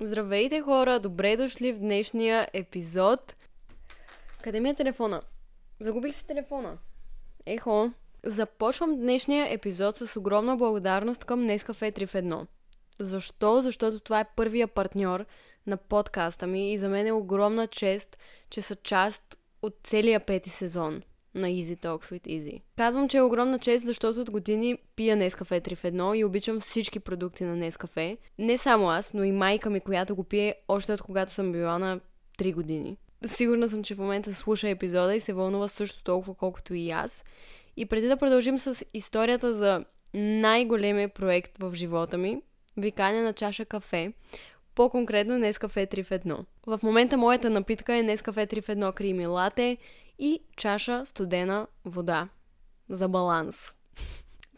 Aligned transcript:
Здравейте 0.00 0.60
хора, 0.60 1.00
добре 1.00 1.36
дошли 1.36 1.72
в 1.72 1.78
днешния 1.78 2.48
епизод. 2.52 3.36
Къде 4.42 4.60
ми 4.60 4.68
е 4.68 4.74
телефона? 4.74 5.20
Загубих 5.80 6.14
си 6.14 6.26
телефона. 6.26 6.78
Ехо. 7.46 7.90
Започвам 8.24 8.96
днешния 8.96 9.52
епизод 9.52 9.96
с 9.96 10.16
огромна 10.16 10.56
благодарност 10.56 11.24
към 11.24 11.40
Nescafe 11.40 11.98
3 11.98 12.06
в 12.06 12.12
1. 12.12 12.46
Защо? 12.98 13.60
Защото 13.60 14.00
това 14.00 14.20
е 14.20 14.30
първия 14.36 14.68
партньор 14.68 15.24
на 15.66 15.76
подкаста 15.76 16.46
ми 16.46 16.72
и 16.72 16.78
за 16.78 16.88
мен 16.88 17.06
е 17.06 17.12
огромна 17.12 17.66
чест, 17.66 18.18
че 18.50 18.62
са 18.62 18.76
част 18.76 19.38
от 19.62 19.76
целия 19.82 20.20
пети 20.20 20.50
сезон 20.50 21.02
на 21.36 21.48
Easy 21.48 21.76
Talks 21.76 22.12
with 22.12 22.26
Easy. 22.26 22.60
Казвам, 22.76 23.08
че 23.08 23.16
е 23.16 23.22
огромна 23.22 23.58
чест, 23.58 23.84
защото 23.84 24.20
от 24.20 24.30
години 24.30 24.78
пия 24.96 25.16
Nescafe 25.16 25.68
3 25.68 25.74
в 25.74 25.82
1 25.82 26.16
и 26.16 26.24
обичам 26.24 26.60
всички 26.60 27.00
продукти 27.00 27.44
на 27.44 27.70
Nescafe. 27.70 28.16
Не 28.38 28.58
само 28.58 28.90
аз, 28.90 29.14
но 29.14 29.24
и 29.24 29.32
майка 29.32 29.70
ми, 29.70 29.80
която 29.80 30.16
го 30.16 30.24
пие 30.24 30.54
още 30.68 30.92
от 30.92 31.02
когато 31.02 31.32
съм 31.32 31.52
била 31.52 31.78
на 31.78 32.00
3 32.38 32.54
години. 32.54 32.96
Сигурна 33.26 33.68
съм, 33.68 33.82
че 33.82 33.94
в 33.94 33.98
момента 33.98 34.34
слуша 34.34 34.68
епизода 34.68 35.14
и 35.14 35.20
се 35.20 35.32
вълнува 35.32 35.68
също 35.68 36.04
толкова, 36.04 36.34
колкото 36.34 36.74
и 36.74 36.90
аз. 36.90 37.24
И 37.76 37.86
преди 37.86 38.08
да 38.08 38.16
продължим 38.16 38.58
с 38.58 38.84
историята 38.94 39.54
за 39.54 39.84
най-големия 40.14 41.08
проект 41.08 41.58
в 41.58 41.74
живота 41.74 42.18
ми, 42.18 42.42
виканя 42.76 43.22
на 43.22 43.32
чаша 43.32 43.64
кафе, 43.64 44.12
по-конкретно 44.74 45.34
Nescafe 45.34 45.94
3 45.94 46.02
в 46.02 46.10
1. 46.10 46.44
В 46.66 46.80
момента 46.82 47.16
моята 47.16 47.50
напитка 47.50 47.94
е 47.94 48.02
Nescafe 48.02 48.52
3 48.52 48.62
в 48.62 48.66
1 48.66 48.94
крими 48.94 49.26
лате 49.26 49.76
и 50.18 50.42
чаша 50.56 51.06
студена 51.06 51.66
вода. 51.84 52.28
За 52.88 53.08
баланс. 53.08 53.72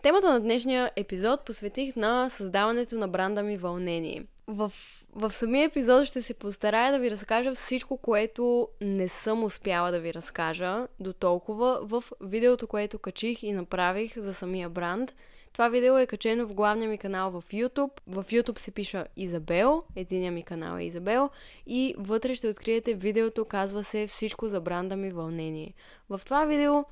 Темата 0.02 0.32
на 0.32 0.40
днешния 0.40 0.90
епизод 0.96 1.44
посветих 1.44 1.96
на 1.96 2.28
създаването 2.28 2.98
на 2.98 3.08
бранда 3.08 3.42
ми 3.42 3.56
Вълнение. 3.56 4.24
В, 4.46 4.72
в 5.14 5.30
самия 5.30 5.64
епизод 5.64 6.06
ще 6.06 6.22
се 6.22 6.34
постарая 6.34 6.92
да 6.92 6.98
ви 6.98 7.10
разкажа 7.10 7.54
всичко, 7.54 7.96
което 7.96 8.68
не 8.80 9.08
съм 9.08 9.44
успяла 9.44 9.90
да 9.90 10.00
ви 10.00 10.14
разкажа 10.14 10.86
до 11.00 11.12
толкова 11.12 11.78
в 11.82 12.04
видеото, 12.20 12.66
което 12.66 12.98
качих 12.98 13.42
и 13.42 13.52
направих 13.52 14.18
за 14.18 14.34
самия 14.34 14.68
бранд. 14.68 15.14
Това 15.58 15.68
видео 15.68 15.98
е 15.98 16.06
качено 16.06 16.46
в 16.46 16.54
главния 16.54 16.88
ми 16.88 16.98
канал 16.98 17.30
в 17.30 17.44
YouTube. 17.52 17.90
В 18.06 18.24
YouTube 18.24 18.58
се 18.58 18.70
пиша 18.70 19.04
Изабел, 19.16 19.82
единия 19.96 20.32
ми 20.32 20.42
канал 20.42 20.78
е 20.78 20.84
Изабел 20.84 21.30
и 21.66 21.94
вътре 21.98 22.34
ще 22.34 22.48
откриете 22.48 22.94
видеото, 22.94 23.44
казва 23.44 23.84
се 23.84 24.06
Всичко 24.06 24.48
за 24.48 24.60
бранда 24.60 24.96
ми 24.96 25.10
вълнение. 25.10 25.74
В 26.10 26.20
това 26.24 26.44
видео 26.44 26.84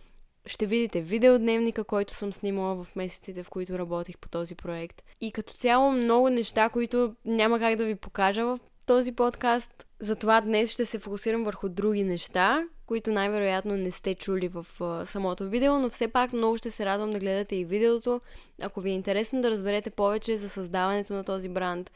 ще 0.46 0.66
видите 0.66 1.00
видеодневника, 1.00 1.84
който 1.84 2.14
съм 2.14 2.32
снимала 2.32 2.84
в 2.84 2.96
месеците, 2.96 3.42
в 3.42 3.50
които 3.50 3.78
работих 3.78 4.18
по 4.18 4.28
този 4.28 4.54
проект. 4.54 5.02
И 5.20 5.32
като 5.32 5.52
цяло 5.52 5.92
много 5.92 6.28
неща, 6.28 6.68
които 6.68 7.14
няма 7.24 7.58
как 7.58 7.76
да 7.76 7.84
ви 7.84 7.94
покажа 7.94 8.44
в 8.44 8.58
този 8.86 9.12
подкаст. 9.12 9.86
Затова 10.00 10.40
днес 10.40 10.70
ще 10.70 10.84
се 10.84 10.98
фокусирам 10.98 11.44
върху 11.44 11.68
други 11.68 12.04
неща, 12.04 12.64
които 12.86 13.10
най-вероятно 13.10 13.76
не 13.76 13.90
сте 13.90 14.14
чули 14.14 14.48
в 14.48 14.66
uh, 14.78 15.04
самото 15.04 15.48
видео, 15.48 15.78
но 15.78 15.90
все 15.90 16.08
пак 16.08 16.32
много 16.32 16.56
ще 16.56 16.70
се 16.70 16.86
радвам 16.86 17.10
да 17.10 17.18
гледате 17.18 17.56
и 17.56 17.64
видеото, 17.64 18.20
ако 18.62 18.80
ви 18.80 18.90
е 18.90 18.94
интересно 18.94 19.42
да 19.42 19.50
разберете 19.50 19.90
повече 19.90 20.36
за 20.36 20.48
създаването 20.48 21.12
на 21.12 21.24
този 21.24 21.48
бранд 21.48 21.90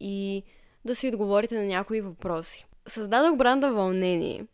и 0.00 0.42
да 0.84 0.96
си 0.96 1.08
отговорите 1.08 1.58
на 1.58 1.64
някои 1.64 2.00
въпроси. 2.00 2.66
Създадох 2.86 3.36
бранда 3.36 3.72
Вълнение 3.72 4.46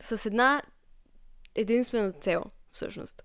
с 0.00 0.26
една 0.26 0.62
единствена 1.54 2.12
цел, 2.12 2.44
всъщност. 2.72 3.22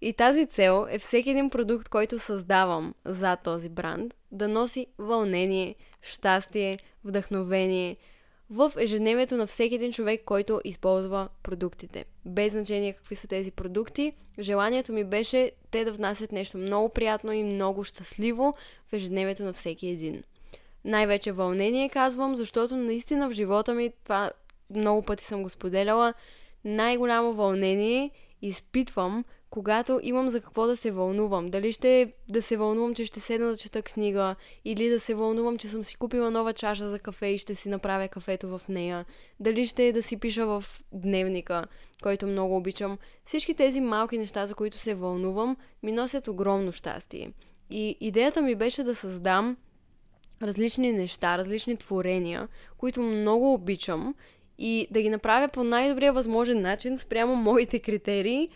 И 0.00 0.12
тази 0.12 0.46
цел 0.46 0.86
е 0.90 0.98
всеки 0.98 1.30
един 1.30 1.50
продукт, 1.50 1.88
който 1.88 2.18
създавам 2.18 2.94
за 3.04 3.36
този 3.36 3.68
бранд, 3.68 4.14
да 4.32 4.48
носи 4.48 4.86
вълнение, 4.98 5.74
щастие, 6.02 6.78
вдъхновение 7.04 7.96
в 8.54 8.72
ежедневието 8.78 9.36
на 9.36 9.46
всеки 9.46 9.74
един 9.74 9.92
човек, 9.92 10.22
който 10.24 10.60
използва 10.64 11.28
продуктите. 11.42 12.04
Без 12.26 12.52
значение 12.52 12.92
какви 12.92 13.14
са 13.14 13.28
тези 13.28 13.50
продукти, 13.50 14.12
желанието 14.38 14.92
ми 14.92 15.04
беше 15.04 15.52
те 15.70 15.84
да 15.84 15.92
внасят 15.92 16.32
нещо 16.32 16.58
много 16.58 16.88
приятно 16.88 17.32
и 17.32 17.44
много 17.44 17.84
щастливо 17.84 18.54
в 18.88 18.92
ежедневието 18.92 19.42
на 19.42 19.52
всеки 19.52 19.88
един. 19.88 20.22
Най-вече 20.84 21.32
вълнение 21.32 21.88
казвам, 21.88 22.36
защото 22.36 22.76
наистина 22.76 23.28
в 23.28 23.32
живота 23.32 23.74
ми, 23.74 23.92
това 24.04 24.30
много 24.70 25.02
пъти 25.02 25.24
съм 25.24 25.42
го 25.42 25.48
споделяла, 25.48 26.14
най-голямо 26.64 27.32
вълнение 27.32 28.10
изпитвам, 28.42 29.24
когато 29.54 30.00
имам 30.02 30.30
за 30.30 30.40
какво 30.40 30.66
да 30.66 30.76
се 30.76 30.90
вълнувам. 30.90 31.50
Дали 31.50 31.72
ще 31.72 32.12
да 32.28 32.42
се 32.42 32.56
вълнувам, 32.56 32.94
че 32.94 33.04
ще 33.04 33.20
седна 33.20 33.46
да 33.46 33.56
чета 33.56 33.82
книга, 33.82 34.36
или 34.64 34.88
да 34.88 35.00
се 35.00 35.14
вълнувам, 35.14 35.58
че 35.58 35.68
съм 35.68 35.84
си 35.84 35.96
купила 35.96 36.30
нова 36.30 36.52
чаша 36.52 36.90
за 36.90 36.98
кафе 36.98 37.26
и 37.26 37.38
ще 37.38 37.54
си 37.54 37.68
направя 37.68 38.08
кафето 38.08 38.58
в 38.58 38.68
нея. 38.68 39.04
Дали 39.40 39.66
ще 39.66 39.86
е 39.86 39.92
да 39.92 40.02
си 40.02 40.20
пиша 40.20 40.46
в 40.46 40.64
дневника, 40.92 41.64
който 42.02 42.26
много 42.26 42.56
обичам. 42.56 42.98
Всички 43.24 43.54
тези 43.54 43.80
малки 43.80 44.18
неща, 44.18 44.46
за 44.46 44.54
които 44.54 44.78
се 44.78 44.94
вълнувам, 44.94 45.56
ми 45.82 45.92
носят 45.92 46.28
огромно 46.28 46.72
щастие. 46.72 47.32
И 47.70 47.96
идеята 48.00 48.42
ми 48.42 48.54
беше 48.54 48.82
да 48.82 48.94
създам 48.94 49.56
различни 50.42 50.92
неща, 50.92 51.38
различни 51.38 51.76
творения, 51.76 52.48
които 52.78 53.02
много 53.02 53.52
обичам 53.54 54.14
и 54.58 54.86
да 54.90 55.02
ги 55.02 55.10
направя 55.10 55.48
по 55.48 55.64
най-добрия 55.64 56.12
възможен 56.12 56.60
начин 56.60 56.98
спрямо 56.98 57.36
моите 57.36 57.78
критерии 57.78 58.48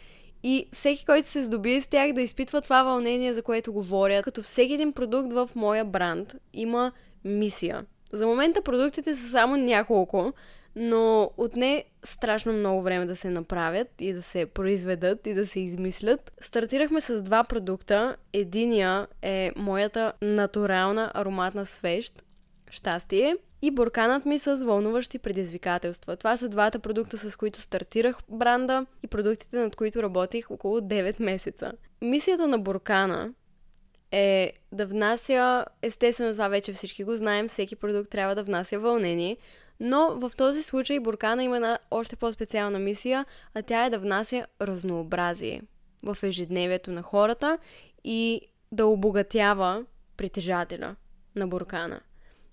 и 0.42 0.68
всеки, 0.72 1.04
който 1.04 1.28
се 1.28 1.44
здобие 1.44 1.80
с 1.80 1.88
тях, 1.88 2.12
да 2.12 2.22
изпитва 2.22 2.60
това 2.60 2.82
вълнение, 2.82 3.34
за 3.34 3.42
което 3.42 3.72
говоря. 3.72 4.22
Като 4.22 4.42
всеки 4.42 4.74
един 4.74 4.92
продукт 4.92 5.32
в 5.32 5.50
моя 5.54 5.84
бранд 5.84 6.34
има 6.52 6.92
мисия. 7.24 7.84
За 8.12 8.26
момента 8.26 8.62
продуктите 8.62 9.16
са 9.16 9.28
само 9.28 9.56
няколко, 9.56 10.32
но 10.76 11.30
отне 11.36 11.84
страшно 12.04 12.52
много 12.52 12.82
време 12.82 13.06
да 13.06 13.16
се 13.16 13.30
направят 13.30 13.88
и 14.00 14.12
да 14.12 14.22
се 14.22 14.46
произведат 14.46 15.26
и 15.26 15.34
да 15.34 15.46
се 15.46 15.60
измислят. 15.60 16.32
Стартирахме 16.40 17.00
с 17.00 17.22
два 17.22 17.44
продукта. 17.44 18.16
Единия 18.32 19.06
е 19.22 19.52
моята 19.56 20.12
натурална 20.22 21.10
ароматна 21.14 21.66
свещ, 21.66 22.22
щастие, 22.70 23.36
и 23.62 23.70
бурканът 23.70 24.26
ми 24.26 24.38
с 24.38 24.56
вълнуващи 24.56 25.18
предизвикателства. 25.18 26.16
Това 26.16 26.36
са 26.36 26.48
двата 26.48 26.78
продукта, 26.78 27.18
с 27.18 27.36
които 27.36 27.62
стартирах 27.62 28.18
бранда 28.28 28.86
и 29.02 29.06
продуктите, 29.06 29.58
над 29.58 29.76
които 29.76 30.02
работих 30.02 30.50
около 30.50 30.80
9 30.80 31.22
месеца. 31.22 31.72
Мисията 32.02 32.46
на 32.46 32.58
буркана 32.58 33.32
е 34.12 34.52
да 34.72 34.86
внася, 34.86 35.64
естествено 35.82 36.32
това 36.32 36.48
вече 36.48 36.72
всички 36.72 37.04
го 37.04 37.16
знаем, 37.16 37.48
всеки 37.48 37.76
продукт 37.76 38.10
трябва 38.10 38.34
да 38.34 38.42
внася 38.42 38.78
вълнение, 38.78 39.36
но 39.80 40.20
в 40.20 40.32
този 40.36 40.62
случай 40.62 41.00
буркана 41.00 41.44
има 41.44 41.56
една 41.56 41.78
още 41.90 42.16
по-специална 42.16 42.78
мисия, 42.78 43.26
а 43.54 43.62
тя 43.62 43.84
е 43.84 43.90
да 43.90 43.98
внася 43.98 44.46
разнообразие 44.62 45.62
в 46.02 46.18
ежедневието 46.22 46.90
на 46.90 47.02
хората 47.02 47.58
и 48.04 48.40
да 48.72 48.86
обогатява 48.86 49.84
притежателя 50.16 50.96
на 51.36 51.48
буркана 51.48 52.00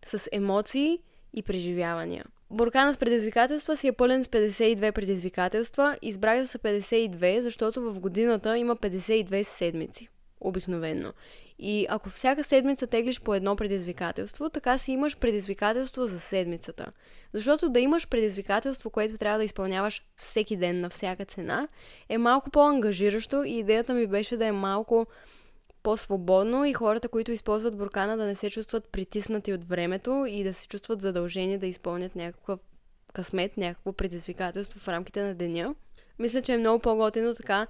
с 0.05 0.29
емоции 0.31 0.99
и 1.33 1.43
преживявания. 1.43 2.25
Буркана 2.49 2.93
с 2.93 2.97
предизвикателства 2.97 3.77
си 3.77 3.87
е 3.87 3.91
пълен 3.91 4.23
с 4.23 4.27
52 4.27 4.91
предизвикателства. 4.91 5.97
Избрах 6.01 6.41
да 6.41 6.47
са 6.47 6.59
52, 6.59 7.39
защото 7.39 7.91
в 7.91 7.99
годината 7.99 8.57
има 8.57 8.75
52 8.75 9.43
седмици. 9.43 10.09
Обикновенно. 10.41 11.13
И 11.59 11.85
ако 11.89 12.09
всяка 12.09 12.43
седмица 12.43 12.87
теглиш 12.87 13.21
по 13.21 13.35
едно 13.35 13.55
предизвикателство, 13.55 14.49
така 14.49 14.77
си 14.77 14.91
имаш 14.91 15.17
предизвикателство 15.17 16.05
за 16.05 16.19
седмицата. 16.19 16.91
Защото 17.33 17.69
да 17.69 17.79
имаш 17.79 18.07
предизвикателство, 18.07 18.89
което 18.89 19.17
трябва 19.17 19.37
да 19.37 19.43
изпълняваш 19.43 20.03
всеки 20.17 20.55
ден 20.55 20.81
на 20.81 20.89
всяка 20.89 21.25
цена, 21.25 21.67
е 22.09 22.17
малко 22.17 22.49
по-ангажиращо 22.49 23.43
и 23.43 23.51
идеята 23.51 23.93
ми 23.93 24.07
беше 24.07 24.37
да 24.37 24.45
е 24.45 24.51
малко 24.51 25.07
по-свободно 25.85 26.65
и 26.65 26.73
хората, 26.73 27.09
които 27.09 27.31
използват 27.31 27.77
буркана 27.77 28.17
да 28.17 28.25
не 28.25 28.35
се 28.35 28.49
чувстват 28.49 28.89
притиснати 28.91 29.53
от 29.53 29.69
времето 29.69 30.25
и 30.29 30.43
да 30.43 30.53
се 30.53 30.67
чувстват 30.67 31.01
задължени 31.01 31.57
да 31.57 31.67
изпълнят 31.67 32.15
някаква 32.15 32.57
късмет, 33.13 33.57
някакво 33.57 33.93
предизвикателство 33.93 34.79
в 34.79 34.87
рамките 34.87 35.21
на 35.23 35.35
деня. 35.35 35.75
Мисля, 36.19 36.41
че 36.41 36.53
е 36.53 36.57
много 36.57 36.79
по-готино 36.79 37.33
така, 37.33 37.67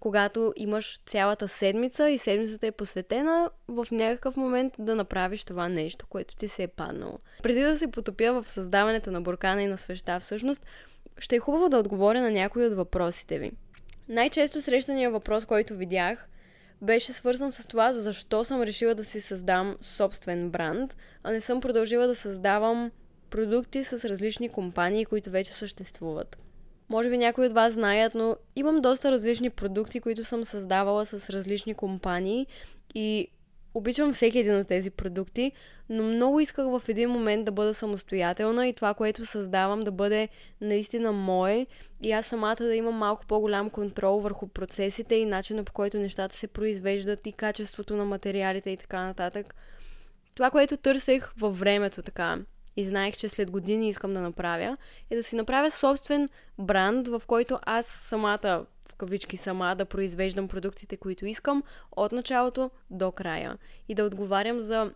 когато 0.00 0.52
имаш 0.56 1.00
цялата 1.06 1.48
седмица 1.48 2.10
и 2.10 2.18
седмицата 2.18 2.66
е 2.66 2.72
посветена 2.72 3.50
в 3.68 3.86
някакъв 3.90 4.36
момент 4.36 4.72
да 4.78 4.94
направиш 4.94 5.44
това 5.44 5.68
нещо, 5.68 6.06
което 6.06 6.36
ти 6.36 6.48
се 6.48 6.62
е 6.62 6.68
паднало. 6.68 7.18
Преди 7.42 7.60
да 7.60 7.78
се 7.78 7.90
потопя 7.90 8.42
в 8.42 8.50
създаването 8.50 9.10
на 9.10 9.20
буркана 9.20 9.62
и 9.62 9.66
на 9.66 9.78
свеща, 9.78 10.20
всъщност, 10.20 10.66
ще 11.18 11.36
е 11.36 11.40
хубаво 11.40 11.68
да 11.68 11.78
отговоря 11.78 12.20
на 12.20 12.30
някои 12.30 12.66
от 12.66 12.74
въпросите 12.74 13.38
ви. 13.38 13.52
Най-често 14.08 14.60
срещания 14.60 15.10
въпрос, 15.10 15.46
който 15.46 15.76
видях– 15.76 16.28
беше 16.82 17.12
свързан 17.12 17.52
с 17.52 17.68
това, 17.68 17.92
защо 17.92 18.44
съм 18.44 18.62
решила 18.62 18.94
да 18.94 19.04
си 19.04 19.20
създам 19.20 19.76
собствен 19.80 20.50
бранд, 20.50 20.96
а 21.22 21.30
не 21.30 21.40
съм 21.40 21.60
продължила 21.60 22.06
да 22.06 22.14
създавам 22.14 22.90
продукти 23.30 23.84
с 23.84 24.08
различни 24.08 24.48
компании, 24.48 25.04
които 25.04 25.30
вече 25.30 25.52
съществуват. 25.52 26.38
Може 26.88 27.10
би 27.10 27.18
някои 27.18 27.46
от 27.46 27.52
вас 27.52 27.72
знаят, 27.72 28.14
но 28.14 28.36
имам 28.56 28.80
доста 28.80 29.12
различни 29.12 29.50
продукти, 29.50 30.00
които 30.00 30.24
съм 30.24 30.44
създавала 30.44 31.06
с 31.06 31.30
различни 31.30 31.74
компании 31.74 32.46
и 32.94 33.28
Обичам 33.76 34.12
всеки 34.12 34.38
един 34.38 34.56
от 34.56 34.68
тези 34.68 34.90
продукти, 34.90 35.52
но 35.88 36.02
много 36.02 36.40
исках 36.40 36.66
в 36.66 36.82
един 36.88 37.10
момент 37.10 37.44
да 37.44 37.52
бъда 37.52 37.74
самостоятелна 37.74 38.68
и 38.68 38.72
това, 38.72 38.94
което 38.94 39.26
създавам, 39.26 39.80
да 39.80 39.90
бъде 39.90 40.28
наистина 40.60 41.12
мое 41.12 41.66
и 42.02 42.12
аз 42.12 42.26
самата 42.26 42.56
да 42.56 42.74
имам 42.74 42.94
малко 42.94 43.26
по-голям 43.26 43.70
контрол 43.70 44.18
върху 44.18 44.48
процесите 44.48 45.14
и 45.14 45.26
начина 45.26 45.64
по 45.64 45.72
който 45.72 45.98
нещата 45.98 46.36
се 46.36 46.46
произвеждат 46.46 47.26
и 47.26 47.32
качеството 47.32 47.96
на 47.96 48.04
материалите 48.04 48.70
и 48.70 48.76
така 48.76 49.06
нататък. 49.06 49.54
Това, 50.34 50.50
което 50.50 50.76
търсех 50.76 51.32
във 51.38 51.58
времето 51.58 52.02
така 52.02 52.38
и 52.76 52.84
знаех, 52.84 53.16
че 53.16 53.28
след 53.28 53.50
години 53.50 53.88
искам 53.88 54.14
да 54.14 54.20
направя, 54.20 54.76
е 55.10 55.16
да 55.16 55.22
си 55.22 55.36
направя 55.36 55.70
собствен 55.70 56.28
бранд, 56.58 57.08
в 57.08 57.22
който 57.26 57.58
аз 57.62 57.86
самата 57.86 58.66
кавички 58.96 59.36
сама 59.36 59.74
да 59.78 59.84
произвеждам 59.84 60.48
продуктите, 60.48 60.96
които 60.96 61.26
искам 61.26 61.62
от 61.96 62.12
началото 62.12 62.70
до 62.90 63.12
края 63.12 63.58
и 63.88 63.94
да 63.94 64.04
отговарям 64.04 64.60
за 64.60 64.92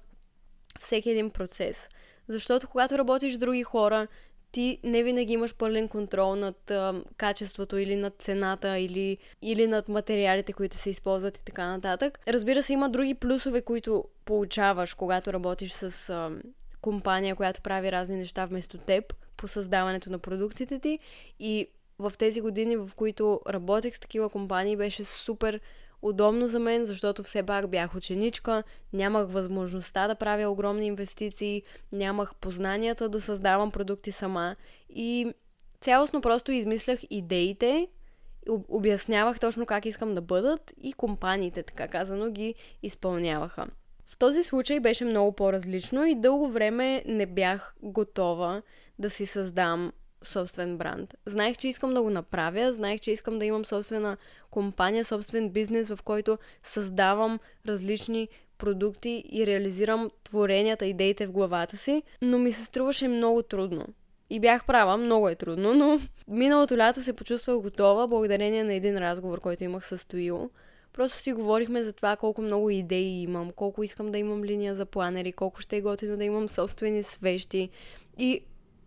всеки 0.78 1.10
един 1.10 1.30
процес. 1.30 1.88
Защото 2.28 2.68
когато 2.68 2.98
работиш 2.98 3.34
с 3.34 3.38
други 3.38 3.62
хора, 3.62 4.06
ти 4.52 4.78
не 4.84 5.02
винаги 5.02 5.32
имаш 5.32 5.54
пълен 5.54 5.88
контрол 5.88 6.36
над 6.36 6.70
а, 6.70 7.02
качеството 7.16 7.78
или 7.78 7.96
над 7.96 8.14
цената 8.18 8.78
или, 8.78 9.18
или 9.42 9.66
над 9.66 9.88
материалите, 9.88 10.52
които 10.52 10.76
се 10.76 10.90
използват 10.90 11.38
и 11.38 11.44
така 11.44 11.66
нататък. 11.66 12.18
Разбира 12.28 12.62
се, 12.62 12.72
има 12.72 12.90
други 12.90 13.14
плюсове, 13.14 13.62
които 13.62 14.04
получаваш, 14.24 14.94
когато 14.94 15.32
работиш 15.32 15.72
с 15.72 16.10
а, 16.10 16.30
компания, 16.80 17.36
която 17.36 17.60
прави 17.60 17.92
разни 17.92 18.16
неща 18.16 18.46
вместо 18.46 18.78
теб 18.78 19.14
по 19.36 19.48
създаването 19.48 20.10
на 20.10 20.18
продуктите 20.18 20.78
ти 20.78 20.98
и 21.40 21.68
в 22.00 22.12
тези 22.18 22.40
години, 22.40 22.76
в 22.76 22.90
които 22.96 23.40
работех 23.48 23.96
с 23.96 24.00
такива 24.00 24.28
компании, 24.28 24.76
беше 24.76 25.04
супер 25.04 25.60
удобно 26.02 26.46
за 26.46 26.60
мен, 26.60 26.84
защото 26.84 27.22
все 27.22 27.42
пак 27.42 27.70
бях 27.70 27.94
ученичка, 27.94 28.62
нямах 28.92 29.28
възможността 29.28 30.08
да 30.08 30.14
правя 30.14 30.48
огромни 30.48 30.86
инвестиции, 30.86 31.62
нямах 31.92 32.34
познанията 32.34 33.08
да 33.08 33.20
създавам 33.20 33.70
продукти 33.70 34.12
сама 34.12 34.56
и 34.88 35.32
цялостно 35.80 36.20
просто 36.20 36.52
измислях 36.52 37.00
идеите, 37.10 37.88
обяснявах 38.68 39.40
точно 39.40 39.66
как 39.66 39.86
искам 39.86 40.14
да 40.14 40.20
бъдат 40.20 40.74
и 40.82 40.92
компаниите, 40.92 41.62
така 41.62 41.88
казано, 41.88 42.30
ги 42.30 42.54
изпълняваха. 42.82 43.66
В 44.06 44.18
този 44.18 44.42
случай 44.42 44.80
беше 44.80 45.04
много 45.04 45.32
по-различно 45.32 46.06
и 46.06 46.14
дълго 46.14 46.48
време 46.48 47.02
не 47.06 47.26
бях 47.26 47.74
готова 47.82 48.62
да 48.98 49.10
си 49.10 49.26
създам 49.26 49.92
собствен 50.22 50.78
бранд. 50.78 51.14
Знаех, 51.26 51.56
че 51.56 51.68
искам 51.68 51.94
да 51.94 52.02
го 52.02 52.10
направя, 52.10 52.72
знаех, 52.72 53.00
че 53.00 53.10
искам 53.10 53.38
да 53.38 53.44
имам 53.44 53.64
собствена 53.64 54.16
компания, 54.50 55.04
собствен 55.04 55.50
бизнес, 55.50 55.88
в 55.88 55.98
който 56.04 56.38
създавам 56.62 57.38
различни 57.66 58.28
продукти 58.58 59.24
и 59.32 59.46
реализирам 59.46 60.10
творенията, 60.24 60.86
идеите 60.86 61.26
в 61.26 61.32
главата 61.32 61.76
си, 61.76 62.02
но 62.22 62.38
ми 62.38 62.52
се 62.52 62.64
струваше 62.64 63.08
много 63.08 63.42
трудно. 63.42 63.86
И 64.30 64.40
бях 64.40 64.66
права, 64.66 64.96
много 64.96 65.28
е 65.28 65.34
трудно, 65.34 65.74
но 65.74 66.00
миналото 66.28 66.76
лято 66.76 67.02
се 67.02 67.12
почувствах 67.12 67.56
готова 67.56 68.06
благодарение 68.06 68.64
на 68.64 68.74
един 68.74 68.98
разговор, 68.98 69.40
който 69.40 69.64
имах 69.64 69.86
с 69.86 69.98
Стоил. 69.98 70.50
Просто 70.92 71.20
си 71.20 71.32
говорихме 71.32 71.82
за 71.82 71.92
това 71.92 72.16
колко 72.16 72.42
много 72.42 72.70
идеи 72.70 73.22
имам, 73.22 73.50
колко 73.50 73.82
искам 73.82 74.12
да 74.12 74.18
имам 74.18 74.44
линия 74.44 74.74
за 74.74 74.86
планери, 74.86 75.32
колко 75.32 75.60
ще 75.60 75.76
е 75.76 75.80
готино 75.80 76.16
да 76.16 76.24
имам 76.24 76.48
собствени 76.48 77.02
свещи. 77.02 77.70
И 78.18 78.40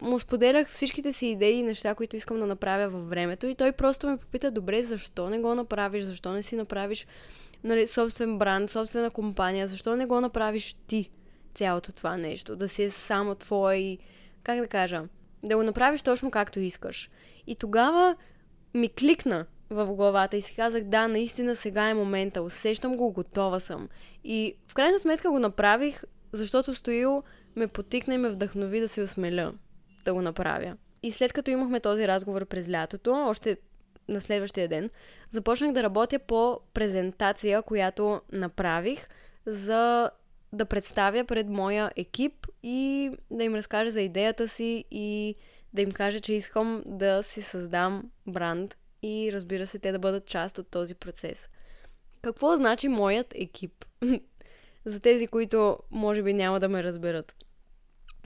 му 0.03 0.19
споделях 0.19 0.69
всичките 0.69 1.13
си 1.13 1.27
идеи 1.27 1.53
и 1.53 1.63
неща, 1.63 1.95
които 1.95 2.15
искам 2.15 2.39
да 2.39 2.45
направя 2.45 2.89
във 2.89 3.09
времето 3.09 3.47
и 3.47 3.55
той 3.55 3.71
просто 3.71 4.07
ме 4.07 4.17
попита, 4.17 4.51
добре, 4.51 4.83
защо 4.83 5.29
не 5.29 5.39
го 5.39 5.55
направиш, 5.55 6.03
защо 6.03 6.31
не 6.31 6.43
си 6.43 6.55
направиш 6.55 7.07
нали, 7.63 7.87
собствен 7.87 8.37
бранд, 8.37 8.69
собствена 8.69 9.09
компания, 9.09 9.67
защо 9.67 9.95
не 9.95 10.05
го 10.05 10.21
направиш 10.21 10.77
ти 10.87 11.09
цялото 11.53 11.91
това 11.91 12.17
нещо, 12.17 12.55
да 12.55 12.69
си 12.69 12.83
е 12.83 12.91
само 12.91 13.35
твой, 13.35 13.97
как 14.43 14.59
да 14.59 14.67
кажа, 14.67 15.03
да 15.43 15.57
го 15.57 15.63
направиш 15.63 16.03
точно 16.03 16.31
както 16.31 16.59
искаш. 16.59 17.09
И 17.47 17.55
тогава 17.55 18.15
ми 18.73 18.89
кликна 18.89 19.45
в 19.69 19.95
главата 19.95 20.37
и 20.37 20.41
си 20.41 20.55
казах, 20.55 20.83
да, 20.83 21.07
наистина 21.07 21.55
сега 21.55 21.89
е 21.89 21.93
момента, 21.93 22.41
усещам 22.41 22.97
го, 22.97 23.11
готова 23.11 23.59
съм. 23.59 23.89
И 24.23 24.55
в 24.67 24.73
крайна 24.73 24.99
сметка 24.99 25.31
го 25.31 25.39
направих, 25.39 26.03
защото 26.31 26.75
Стоил 26.75 27.23
ме 27.55 27.67
потикна 27.67 28.13
и 28.13 28.17
ме 28.17 28.29
вдъхнови 28.29 28.79
да 28.79 28.87
се 28.87 29.01
осмеля 29.01 29.53
да 30.05 30.13
го 30.13 30.21
направя. 30.21 30.77
И 31.03 31.11
след 31.11 31.33
като 31.33 31.51
имахме 31.51 31.79
този 31.79 32.07
разговор 32.07 32.45
през 32.45 32.69
лятото, 32.69 33.13
още 33.13 33.57
на 34.07 34.21
следващия 34.21 34.67
ден, 34.67 34.89
започнах 35.31 35.71
да 35.71 35.83
работя 35.83 36.19
по 36.19 36.59
презентация, 36.73 37.61
която 37.61 38.21
направих 38.31 39.07
за 39.45 40.11
да 40.53 40.65
представя 40.65 41.25
пред 41.25 41.49
моя 41.49 41.91
екип 41.95 42.47
и 42.63 43.11
да 43.31 43.43
им 43.43 43.55
разкажа 43.55 43.91
за 43.91 44.01
идеята 44.01 44.47
си 44.47 44.85
и 44.91 45.35
да 45.73 45.81
им 45.81 45.91
кажа, 45.91 46.19
че 46.19 46.33
искам 46.33 46.83
да 46.85 47.23
си 47.23 47.41
създам 47.41 48.11
бранд 48.27 48.77
и 49.03 49.29
разбира 49.33 49.67
се, 49.67 49.79
те 49.79 49.91
да 49.91 49.99
бъдат 49.99 50.25
част 50.25 50.57
от 50.57 50.67
този 50.67 50.95
процес. 50.95 51.49
Какво 52.21 52.57
значи 52.57 52.87
моят 52.87 53.33
екип? 53.35 53.85
за 54.85 54.99
тези, 54.99 55.27
които 55.27 55.77
може 55.91 56.23
би 56.23 56.33
няма 56.33 56.59
да 56.59 56.69
ме 56.69 56.83
разберат, 56.83 57.35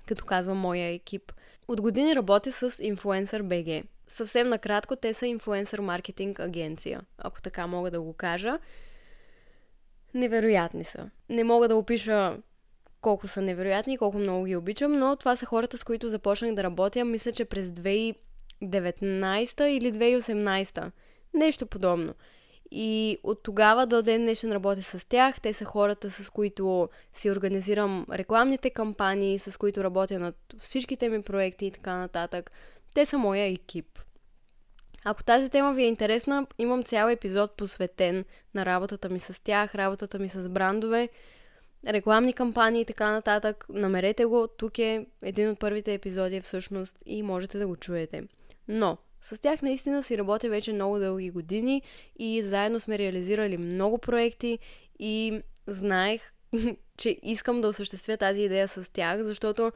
като 0.08 0.26
казвам 0.26 0.58
моя 0.58 0.88
екип. 0.88 1.32
От 1.68 1.82
години 1.82 2.16
работя 2.16 2.52
с 2.52 2.70
Influencer 2.70 3.42
BG. 3.42 3.84
Съвсем 4.08 4.50
накратко, 4.50 4.96
те 4.96 5.14
са 5.14 5.28
инфлуенсър 5.28 5.80
маркетинг 5.80 6.40
агенция, 6.40 7.02
ако 7.18 7.42
така 7.42 7.68
мога 7.68 7.92
да 7.92 8.02
го 8.02 8.14
кажа. 8.14 8.60
Невероятни 10.14 10.84
са. 10.84 11.10
Не 11.30 11.44
мога 11.44 11.68
да 11.68 11.76
опиша 11.76 12.38
колко 13.02 13.28
са 13.28 13.42
невероятни 13.42 13.94
и 13.94 13.98
колко 13.98 14.18
много 14.18 14.46
ги 14.46 14.56
обичам, 14.56 15.00
но 15.00 15.16
това 15.16 15.36
са 15.36 15.46
хората, 15.46 15.78
с 15.78 15.84
които 15.84 16.10
започнах 16.10 16.54
да 16.54 16.64
работя, 16.64 17.06
мисля, 17.06 17.32
че 17.32 17.46
през 17.46 17.68
2019 17.70 19.64
или 19.64 19.94
2018. 19.94 20.92
Нещо 21.34 21.66
подобно. 21.66 22.14
И 22.72 23.18
от 23.24 23.44
тогава 23.44 23.88
до 23.88 24.02
ден 24.02 24.22
днешен 24.22 24.52
работя 24.52 24.84
с 24.84 25.08
тях. 25.10 25.42
Те 25.42 25.54
са 25.54 25.66
хората, 25.66 26.12
с 26.12 26.30
които 26.30 26.90
си 27.14 27.32
организирам 27.32 28.06
рекламните 28.12 28.70
кампании, 28.70 29.40
с 29.40 29.58
които 29.58 29.84
работя 29.84 30.20
над 30.20 30.36
всичките 30.60 31.10
ми 31.10 31.22
проекти 31.22 31.66
и 31.66 31.72
така 31.72 31.96
нататък. 31.96 32.52
Те 32.94 33.06
са 33.06 33.18
моя 33.18 33.46
екип. 33.46 34.00
Ако 35.06 35.24
тази 35.24 35.50
тема 35.50 35.74
ви 35.74 35.84
е 35.84 35.88
интересна, 35.88 36.48
имам 36.58 36.84
цял 36.84 37.10
епизод 37.10 37.58
посветен 37.58 38.26
на 38.54 38.66
работата 38.66 39.10
ми 39.10 39.20
с 39.20 39.44
тях, 39.44 39.76
работата 39.76 40.20
ми 40.20 40.30
с 40.30 40.50
брандове, 40.50 41.10
рекламни 41.88 42.34
кампании 42.34 42.82
и 42.82 42.86
така 42.86 43.12
нататък. 43.12 43.66
Намерете 43.70 44.26
го, 44.26 44.48
тук 44.48 44.80
е 44.80 45.06
един 45.22 45.50
от 45.50 45.60
първите 45.60 45.94
епизоди 45.94 46.42
всъщност 46.42 46.98
и 47.06 47.24
можете 47.24 47.58
да 47.58 47.68
го 47.68 47.76
чуете. 47.76 48.24
Но, 48.68 48.98
с 49.28 49.42
тях 49.42 49.62
наистина 49.62 50.04
си 50.04 50.18
работя 50.18 50.50
вече 50.50 50.74
много 50.74 51.00
дълги 51.00 51.30
години 51.30 51.82
и 52.20 52.42
заедно 52.42 52.80
сме 52.80 52.98
реализирали 52.98 53.58
много 53.58 53.98
проекти 53.98 54.60
и 55.00 55.42
знаех, 55.68 56.22
че 56.98 57.18
искам 57.24 57.62
да 57.62 57.68
осъществя 57.68 58.18
тази 58.18 58.42
идея 58.42 58.68
с 58.68 58.94
тях, 58.94 59.22
защото 59.22 59.72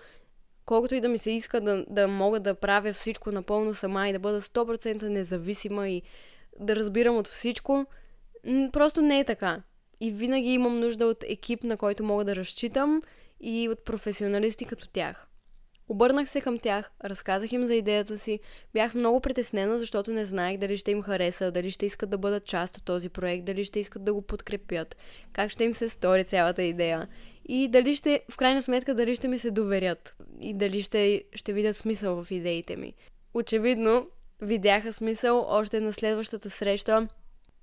колкото 0.65 0.95
и 0.95 1.01
да 1.01 1.09
ми 1.09 1.17
се 1.17 1.31
иска 1.31 1.61
да, 1.61 1.85
да 1.89 2.07
мога 2.07 2.39
да 2.39 2.55
правя 2.55 2.93
всичко 2.93 3.31
напълно 3.31 3.75
сама 3.75 4.09
и 4.09 4.13
да 4.13 4.19
бъда 4.19 4.41
100% 4.41 5.01
независима 5.03 5.89
и 5.89 6.01
да 6.59 6.75
разбирам 6.75 7.17
от 7.17 7.27
всичко, 7.27 7.85
просто 8.71 9.01
не 9.01 9.19
е 9.19 9.23
така. 9.23 9.61
И 9.99 10.11
винаги 10.11 10.53
имам 10.53 10.79
нужда 10.79 11.05
от 11.05 11.23
екип, 11.27 11.63
на 11.63 11.77
който 11.77 12.03
мога 12.03 12.25
да 12.25 12.35
разчитам 12.35 13.01
и 13.41 13.69
от 13.69 13.85
професионалисти 13.85 14.65
като 14.65 14.87
тях. 14.89 15.30
Обърнах 15.91 16.29
се 16.29 16.41
към 16.41 16.59
тях, 16.59 16.91
разказах 17.03 17.51
им 17.51 17.65
за 17.65 17.75
идеята 17.75 18.17
си. 18.17 18.39
Бях 18.73 18.95
много 18.95 19.19
притеснена, 19.19 19.79
защото 19.79 20.13
не 20.13 20.25
знаех 20.25 20.57
дали 20.57 20.77
ще 20.77 20.91
им 20.91 21.01
хареса, 21.01 21.51
дали 21.51 21.71
ще 21.71 21.85
искат 21.85 22.09
да 22.09 22.17
бъдат 22.17 22.45
част 22.45 22.77
от 22.77 22.85
този 22.85 23.09
проект, 23.09 23.45
дали 23.45 23.63
ще 23.63 23.79
искат 23.79 24.03
да 24.03 24.13
го 24.13 24.21
подкрепят, 24.21 24.97
как 25.33 25.51
ще 25.51 25.63
им 25.63 25.73
се 25.73 25.89
стори 25.89 26.23
цялата 26.23 26.63
идея. 26.63 27.07
И 27.45 27.67
дали 27.67 27.95
ще, 27.95 28.21
в 28.31 28.37
крайна 28.37 28.61
сметка, 28.61 28.95
дали 28.95 29.15
ще 29.15 29.27
ми 29.27 29.37
се 29.37 29.51
доверят 29.51 30.15
и 30.39 30.53
дали 30.53 30.81
ще, 30.81 31.23
ще 31.33 31.53
видят 31.53 31.77
смисъл 31.77 32.23
в 32.23 32.31
идеите 32.31 32.75
ми. 32.75 32.93
Очевидно, 33.33 34.07
видяха 34.41 34.93
смисъл 34.93 35.45
още 35.49 35.79
на 35.79 35.93
следващата 35.93 36.49
среща. 36.49 37.07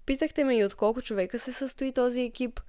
Питахте 0.07 0.45
ме 0.45 0.57
и 0.57 0.65
от 0.65 0.75
колко 0.75 1.03
човека 1.03 1.39
се 1.39 1.53
състои 1.53 1.93
този 1.93 2.23
екип. 2.23 2.61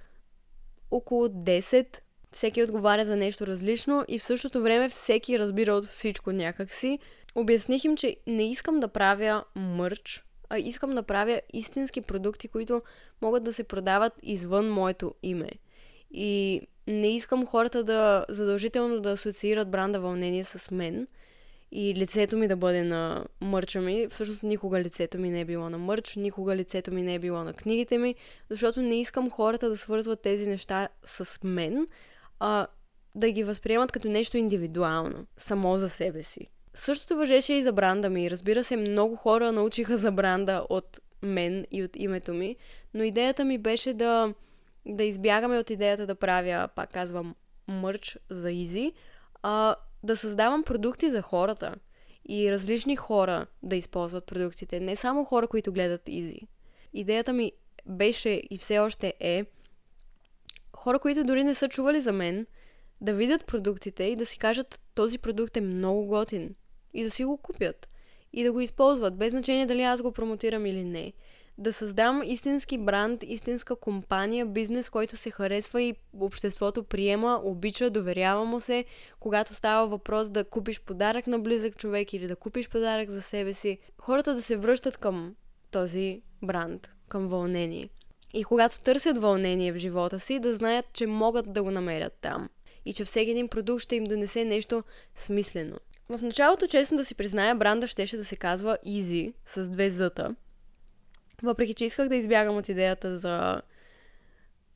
Около 0.90 1.28
10 1.28 1.96
всеки 2.32 2.62
отговаря 2.62 3.04
за 3.04 3.16
нещо 3.16 3.46
различно 3.46 4.04
и 4.08 4.18
в 4.18 4.22
същото 4.22 4.62
време 4.62 4.88
всеки 4.88 5.38
разбира 5.38 5.72
от 5.74 5.86
всичко 5.86 6.32
някакси. 6.32 6.98
Обясних 7.34 7.84
им, 7.84 7.96
че 7.96 8.16
не 8.26 8.50
искам 8.50 8.80
да 8.80 8.88
правя 8.88 9.44
мърч, 9.54 10.24
а 10.48 10.58
искам 10.58 10.94
да 10.94 11.02
правя 11.02 11.40
истински 11.52 12.00
продукти, 12.00 12.48
които 12.48 12.82
могат 13.22 13.44
да 13.44 13.52
се 13.52 13.64
продават 13.64 14.12
извън 14.22 14.70
моето 14.70 15.14
име. 15.22 15.50
И 16.10 16.62
не 16.86 17.16
искам 17.16 17.46
хората 17.46 17.84
да 17.84 18.26
задължително 18.28 19.00
да 19.00 19.10
асоциират 19.10 19.70
бранда 19.70 20.00
вълнение 20.00 20.44
с 20.44 20.70
мен. 20.70 21.06
и 21.72 21.94
лицето 21.94 22.36
ми 22.36 22.48
да 22.48 22.56
бъде 22.56 22.84
на 22.84 23.24
мърча 23.40 23.80
ми. 23.80 24.06
Всъщност 24.10 24.42
никога 24.42 24.80
лицето 24.80 25.18
ми 25.18 25.30
не 25.30 25.40
е 25.40 25.44
било 25.44 25.70
на 25.70 25.78
мърч, 25.78 26.16
никога 26.16 26.56
лицето 26.56 26.92
ми 26.92 27.02
не 27.02 27.14
е 27.14 27.18
било 27.18 27.44
на 27.44 27.52
книгите 27.52 27.98
ми, 27.98 28.14
защото 28.50 28.82
не 28.82 29.00
искам 29.00 29.30
хората 29.30 29.68
да 29.68 29.76
свързват 29.76 30.20
тези 30.22 30.46
неща 30.46 30.88
с 31.04 31.38
мен, 31.44 31.86
а 32.40 32.66
да 33.14 33.30
ги 33.30 33.44
възприемат 33.44 33.92
като 33.92 34.08
нещо 34.08 34.36
индивидуално, 34.36 35.26
само 35.36 35.76
за 35.76 35.88
себе 35.88 36.22
си. 36.22 36.46
Същото 36.74 37.16
въжеше 37.16 37.52
и 37.52 37.62
за 37.62 37.72
бранда 37.72 38.10
ми. 38.10 38.30
Разбира 38.30 38.64
се, 38.64 38.76
много 38.76 39.16
хора 39.16 39.52
научиха 39.52 39.96
за 39.96 40.12
бранда 40.12 40.66
от 40.68 41.00
мен 41.22 41.66
и 41.70 41.84
от 41.84 41.96
името 41.96 42.34
ми, 42.34 42.56
но 42.94 43.02
идеята 43.02 43.44
ми 43.44 43.58
беше 43.58 43.94
да, 43.94 44.34
да 44.86 45.04
избягаме 45.04 45.58
от 45.58 45.70
идеята 45.70 46.06
да 46.06 46.14
правя, 46.14 46.68
пак 46.74 46.92
казвам, 46.92 47.34
мърч 47.68 48.18
за 48.30 48.50
Изи, 48.50 48.92
а 49.42 49.76
да 50.02 50.16
създавам 50.16 50.62
продукти 50.62 51.10
за 51.10 51.22
хората 51.22 51.74
и 52.28 52.52
различни 52.52 52.96
хора 52.96 53.46
да 53.62 53.76
използват 53.76 54.26
продуктите, 54.26 54.80
не 54.80 54.96
само 54.96 55.24
хора, 55.24 55.48
които 55.48 55.72
гледат 55.72 56.08
Изи. 56.08 56.40
Идеята 56.92 57.32
ми 57.32 57.52
беше 57.86 58.42
и 58.50 58.58
все 58.58 58.78
още 58.78 59.14
е 59.20 59.44
хора, 60.80 60.98
които 60.98 61.24
дори 61.24 61.44
не 61.44 61.54
са 61.54 61.68
чували 61.68 62.00
за 62.00 62.12
мен, 62.12 62.46
да 63.00 63.12
видят 63.12 63.46
продуктите 63.46 64.04
и 64.04 64.16
да 64.16 64.26
си 64.26 64.38
кажат 64.38 64.80
този 64.94 65.18
продукт 65.18 65.56
е 65.56 65.60
много 65.60 66.06
готин 66.06 66.54
и 66.94 67.04
да 67.04 67.10
си 67.10 67.24
го 67.24 67.36
купят 67.36 67.88
и 68.32 68.44
да 68.44 68.52
го 68.52 68.60
използват, 68.60 69.16
без 69.16 69.32
значение 69.32 69.66
дали 69.66 69.82
аз 69.82 70.02
го 70.02 70.12
промотирам 70.12 70.66
или 70.66 70.84
не. 70.84 71.12
Да 71.58 71.72
създам 71.72 72.22
истински 72.24 72.78
бранд, 72.78 73.22
истинска 73.22 73.76
компания, 73.76 74.46
бизнес, 74.46 74.90
който 74.90 75.16
се 75.16 75.30
харесва 75.30 75.82
и 75.82 75.94
обществото 76.20 76.84
приема, 76.84 77.40
обича, 77.44 77.90
доверява 77.90 78.44
му 78.44 78.60
се, 78.60 78.84
когато 79.20 79.54
става 79.54 79.88
въпрос 79.88 80.30
да 80.30 80.44
купиш 80.44 80.80
подарък 80.80 81.26
на 81.26 81.38
близък 81.38 81.76
човек 81.76 82.12
или 82.12 82.26
да 82.26 82.36
купиш 82.36 82.68
подарък 82.68 83.10
за 83.10 83.22
себе 83.22 83.52
си. 83.52 83.78
Хората 83.98 84.34
да 84.34 84.42
се 84.42 84.56
връщат 84.56 84.96
към 84.96 85.34
този 85.70 86.22
бранд, 86.42 86.90
към 87.08 87.28
вълнение. 87.28 87.88
И 88.34 88.44
когато 88.44 88.80
търсят 88.80 89.18
вълнение 89.18 89.72
в 89.72 89.78
живота 89.78 90.20
си, 90.20 90.38
да 90.38 90.54
знаят, 90.54 90.86
че 90.92 91.06
могат 91.06 91.52
да 91.52 91.62
го 91.62 91.70
намерят 91.70 92.12
там. 92.20 92.48
И 92.84 92.92
че 92.92 93.04
всеки 93.04 93.30
един 93.30 93.48
продукт 93.48 93.82
ще 93.82 93.96
им 93.96 94.04
донесе 94.04 94.44
нещо 94.44 94.82
смислено. 95.14 95.76
В 96.08 96.22
началото, 96.22 96.66
честно 96.66 96.96
да 96.96 97.04
си 97.04 97.14
призная, 97.14 97.54
бранда 97.54 97.86
щеше 97.86 98.16
да 98.16 98.24
се 98.24 98.36
казва 98.36 98.78
Easy 98.86 99.32
с 99.46 99.70
две 99.70 99.90
зъта. 99.90 100.34
Въпреки, 101.42 101.74
че 101.74 101.84
исках 101.84 102.08
да 102.08 102.16
избягам 102.16 102.56
от 102.56 102.68
идеята 102.68 103.16
за 103.16 103.62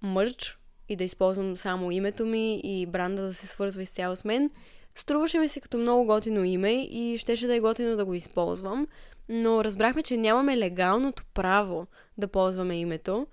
мърч 0.02 0.58
и 0.88 0.96
да 0.96 1.04
използвам 1.04 1.56
само 1.56 1.90
името 1.90 2.26
ми 2.26 2.60
и 2.64 2.86
бранда 2.86 3.22
да 3.22 3.34
се 3.34 3.46
свързва 3.46 3.82
изцяло 3.82 4.16
с 4.16 4.24
мен, 4.24 4.50
струваше 4.94 5.38
ми 5.38 5.48
се 5.48 5.60
като 5.60 5.78
много 5.78 6.04
готино 6.04 6.44
име 6.44 6.72
и 6.72 7.18
щеше 7.18 7.46
да 7.46 7.54
е 7.54 7.60
готино 7.60 7.96
да 7.96 8.04
го 8.04 8.14
използвам, 8.14 8.86
но 9.28 9.64
разбрахме, 9.64 10.02
че 10.02 10.16
нямаме 10.16 10.58
легалното 10.58 11.24
право 11.34 11.86
да 12.18 12.28
ползваме 12.28 12.76
името. 12.76 13.26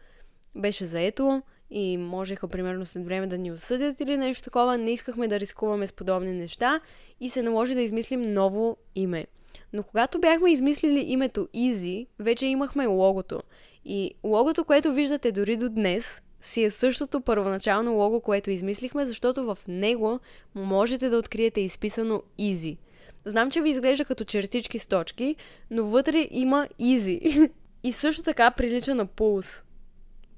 Беше 0.56 0.86
заето 0.86 1.42
и 1.70 1.98
можеха 1.98 2.48
примерно 2.48 2.86
след 2.86 3.06
време 3.06 3.28
да 3.28 3.38
ни 3.38 3.52
осъдят 3.52 4.02
или 4.02 4.18
нещо 4.18 4.44
такова. 4.44 4.78
Не 4.78 4.92
искахме 4.92 5.28
да 5.28 5.40
рискуваме 5.40 5.88
с 5.88 5.94
подобни 5.94 6.34
неща 6.34 6.80
и 7.20 7.30
се 7.30 7.42
наложи 7.42 7.76
да 7.76 7.82
измислим 7.82 8.22
ново 8.22 8.78
име. 8.96 9.26
Но 9.74 9.84
когато 9.84 10.20
бяхме 10.20 10.52
измислили 10.52 11.00
името 11.08 11.48
Easy, 11.56 12.08
вече 12.20 12.46
имахме 12.46 12.86
логото. 12.86 13.42
И 13.86 14.14
логото, 14.24 14.64
което 14.64 14.94
виждате 14.94 15.32
дори 15.32 15.58
до 15.58 15.70
днес, 15.70 16.22
си 16.42 16.64
е 16.64 16.72
същото 16.72 17.22
първоначално 17.22 17.94
лого, 17.94 18.22
което 18.22 18.52
измислихме, 18.52 19.06
защото 19.06 19.46
в 19.46 19.58
него 19.68 20.20
можете 20.56 21.10
да 21.10 21.18
откриете 21.18 21.62
изписано 21.62 22.24
Easy. 22.40 22.78
Знам, 23.26 23.52
че 23.52 23.62
ви 23.62 23.70
изглежда 23.70 24.06
като 24.06 24.24
чертички 24.24 24.80
с 24.80 24.88
точки, 24.88 25.36
но 25.72 25.84
вътре 25.84 26.28
има 26.32 26.68
Easy. 26.80 27.50
И 27.84 27.92
също 27.92 28.24
така 28.24 28.52
прилича 28.52 28.96
на 28.96 29.06
пулс 29.06 29.64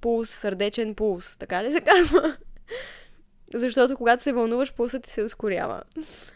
пулс, 0.03 0.29
сърдечен 0.29 0.95
пулс. 0.95 1.38
Така 1.38 1.63
ли 1.63 1.72
се 1.72 1.81
казва? 1.81 2.36
Защото 3.53 3.98
когато 3.98 4.24
се 4.24 4.33
вълнуваш, 4.33 4.74
пулсът 4.74 5.03
ти 5.03 5.10
се 5.10 5.24
ускорява. 5.24 5.83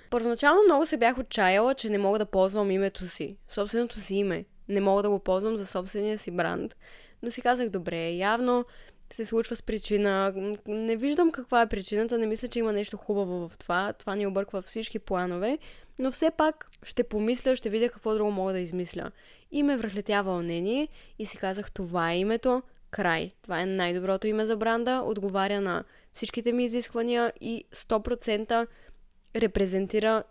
Първоначално 0.10 0.64
много 0.66 0.86
се 0.86 0.98
бях 0.98 1.18
отчаяла, 1.18 1.74
че 1.74 1.90
не 1.90 1.98
мога 1.98 2.20
да 2.20 2.26
ползвам 2.26 2.72
името 2.72 3.08
си, 3.08 3.38
собственото 3.50 4.02
си 4.02 4.16
име. 4.16 4.46
Не 4.70 4.82
мога 4.82 5.04
да 5.04 5.10
го 5.10 5.20
ползвам 5.20 5.58
за 5.58 5.66
собствения 5.66 6.18
си 6.18 6.32
бранд. 6.32 6.76
Но 7.24 7.32
си 7.32 7.42
казах, 7.42 7.70
добре, 7.70 8.10
явно 8.10 8.66
се 9.14 9.26
случва 9.26 9.56
с 9.56 9.62
причина. 9.62 10.34
Не 10.68 10.96
виждам 10.96 11.32
каква 11.32 11.62
е 11.62 11.70
причината, 11.70 12.18
не 12.18 12.28
мисля, 12.28 12.48
че 12.48 12.60
има 12.60 12.74
нещо 12.74 12.98
хубаво 12.98 13.50
в 13.50 13.58
това. 13.58 13.94
Това 13.94 14.16
ни 14.16 14.28
обърква 14.28 14.62
всички 14.62 15.00
планове, 15.00 15.58
но 16.00 16.12
все 16.12 16.32
пак 16.32 16.70
ще 16.84 17.04
помисля, 17.04 17.56
ще 17.56 17.70
видя 17.70 17.90
какво 17.90 18.14
друго 18.14 18.32
мога 18.32 18.54
да 18.54 18.60
измисля. 18.60 19.12
И 19.52 19.64
ме 19.64 19.78
връхлетя 19.78 20.24
вълнение 20.24 20.88
и 21.20 21.26
си 21.26 21.38
казах, 21.38 21.72
това 21.72 22.12
е 22.12 22.20
името, 22.20 22.62
край. 22.92 23.32
Това 23.42 23.62
е 23.62 23.66
най-доброто 23.66 24.28
име 24.28 24.46
за 24.46 24.58
бранда, 24.58 25.02
отговаря 25.06 25.62
на 25.62 25.84
всичките 26.12 26.52
ми 26.52 26.64
изисквания 26.64 27.34
и 27.42 27.64
100% 27.76 28.68
репрезентира 29.36 30.24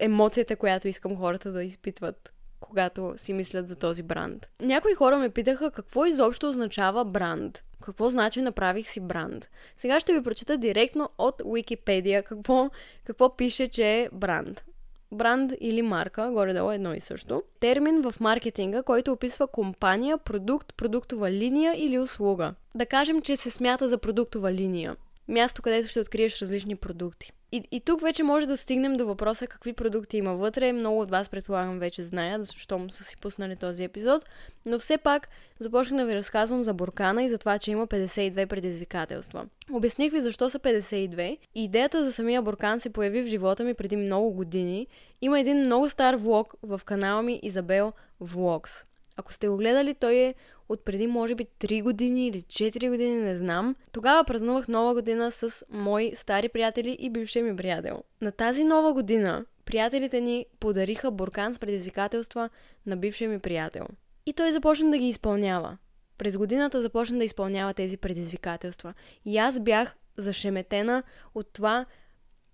емоцията, 0.00 0.56
която 0.56 0.88
искам 0.88 1.16
хората 1.16 1.52
да 1.52 1.64
изпитват, 1.64 2.32
когато 2.60 3.14
си 3.16 3.32
мислят 3.32 3.68
за 3.68 3.76
този 3.76 4.02
бранд. 4.02 4.48
Някои 4.60 4.94
хора 4.94 5.18
ме 5.18 5.30
питаха 5.30 5.70
какво 5.70 6.06
изобщо 6.06 6.48
означава 6.48 7.04
бранд. 7.04 7.64
Какво 7.84 8.10
значи 8.10 8.42
направих 8.42 8.88
си 8.88 9.00
бранд? 9.00 9.48
Сега 9.76 10.00
ще 10.00 10.12
ви 10.12 10.22
прочита 10.22 10.56
директно 10.56 11.10
от 11.18 11.42
Wikipedia 11.42 12.22
какво, 12.22 12.70
какво 13.04 13.36
пише, 13.36 13.68
че 13.68 14.00
е 14.00 14.08
бранд 14.12 14.64
бранд 15.12 15.52
или 15.60 15.82
марка, 15.82 16.30
горе-долу 16.32 16.70
едно 16.70 16.94
и 16.94 17.00
също. 17.00 17.42
Термин 17.60 18.02
в 18.02 18.14
маркетинга, 18.20 18.82
който 18.82 19.12
описва 19.12 19.46
компания, 19.46 20.18
продукт, 20.18 20.74
продуктова 20.76 21.30
линия 21.30 21.74
или 21.76 21.98
услуга. 21.98 22.54
Да 22.74 22.86
кажем, 22.86 23.20
че 23.20 23.36
се 23.36 23.50
смята 23.50 23.88
за 23.88 23.98
продуктова 23.98 24.52
линия. 24.52 24.96
Място, 25.28 25.62
където 25.62 25.88
ще 25.88 26.00
откриеш 26.00 26.42
различни 26.42 26.76
продукти. 26.76 27.32
И, 27.52 27.62
и 27.70 27.80
тук 27.80 28.02
вече 28.02 28.22
може 28.22 28.46
да 28.46 28.56
стигнем 28.56 28.96
до 28.96 29.06
въпроса 29.06 29.46
какви 29.46 29.72
продукти 29.72 30.16
има 30.16 30.34
вътре. 30.34 30.72
Много 30.72 31.00
от 31.00 31.10
вас, 31.10 31.28
предполагам, 31.28 31.78
вече 31.78 32.02
знаят, 32.02 32.44
защото 32.44 32.90
са 32.90 33.04
си 33.04 33.16
пуснали 33.16 33.56
този 33.56 33.84
епизод. 33.84 34.28
Но 34.66 34.78
все 34.78 34.98
пак 34.98 35.28
започнах 35.58 36.00
да 36.00 36.06
ви 36.06 36.14
разказвам 36.14 36.62
за 36.62 36.74
буркана 36.74 37.22
и 37.22 37.28
за 37.28 37.38
това, 37.38 37.58
че 37.58 37.70
има 37.70 37.86
52 37.86 38.46
предизвикателства. 38.46 39.46
Обясних 39.72 40.12
ви 40.12 40.20
защо 40.20 40.50
са 40.50 40.58
52. 40.58 41.38
И 41.54 41.64
идеята 41.64 42.04
за 42.04 42.12
самия 42.12 42.42
буркан 42.42 42.80
се 42.80 42.90
появи 42.90 43.22
в 43.22 43.26
живота 43.26 43.64
ми 43.64 43.74
преди 43.74 43.96
много 43.96 44.30
години. 44.30 44.86
Има 45.20 45.40
един 45.40 45.60
много 45.60 45.88
стар 45.88 46.14
влог 46.14 46.54
в 46.62 46.80
канала 46.84 47.22
ми 47.22 47.40
Изабел 47.42 47.92
Влогс. 48.20 48.87
Ако 49.20 49.32
сте 49.32 49.48
го 49.48 49.56
гледали, 49.56 49.94
той 49.94 50.14
е 50.14 50.34
от 50.68 50.84
преди 50.84 51.06
може 51.06 51.34
би 51.34 51.46
3 51.60 51.82
години 51.82 52.26
или 52.26 52.42
4 52.42 52.90
години, 52.90 53.16
не 53.16 53.36
знам. 53.36 53.76
Тогава 53.92 54.24
празнувах 54.24 54.68
нова 54.68 54.94
година 54.94 55.30
с 55.30 55.66
мои 55.70 56.12
стари 56.16 56.48
приятели 56.48 56.96
и 57.00 57.10
бившия 57.10 57.44
ми 57.44 57.56
приятел. 57.56 58.02
На 58.20 58.32
тази 58.32 58.64
нова 58.64 58.92
година 58.92 59.44
приятелите 59.64 60.20
ни 60.20 60.46
подариха 60.60 61.10
буркан 61.10 61.54
с 61.54 61.58
предизвикателства 61.58 62.50
на 62.86 62.96
бившия 62.96 63.30
ми 63.30 63.38
приятел. 63.38 63.86
И 64.26 64.32
той 64.32 64.52
започна 64.52 64.90
да 64.90 64.98
ги 64.98 65.08
изпълнява. 65.08 65.78
През 66.18 66.36
годината 66.36 66.82
започна 66.82 67.18
да 67.18 67.24
изпълнява 67.24 67.74
тези 67.74 67.96
предизвикателства. 67.96 68.94
И 69.24 69.38
аз 69.38 69.60
бях 69.60 69.96
зашеметена 70.16 71.02
от 71.34 71.52
това 71.52 71.86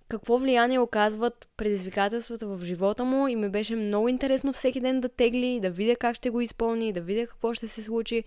какво 0.08 0.38
влияние 0.38 0.78
оказват 0.78 1.48
предизвикателствата 1.56 2.46
в 2.46 2.64
живота 2.64 3.04
му 3.04 3.28
и 3.28 3.36
ми 3.36 3.48
беше 3.48 3.76
много 3.76 4.08
интересно 4.08 4.52
всеки 4.52 4.80
ден 4.80 5.00
да 5.00 5.08
тегли, 5.08 5.60
да 5.60 5.70
видя 5.70 5.96
как 5.96 6.16
ще 6.16 6.30
го 6.30 6.40
изпълни, 6.40 6.92
да 6.92 7.00
видя 7.00 7.26
какво 7.26 7.54
ще 7.54 7.68
се 7.68 7.82
случи. 7.82 8.24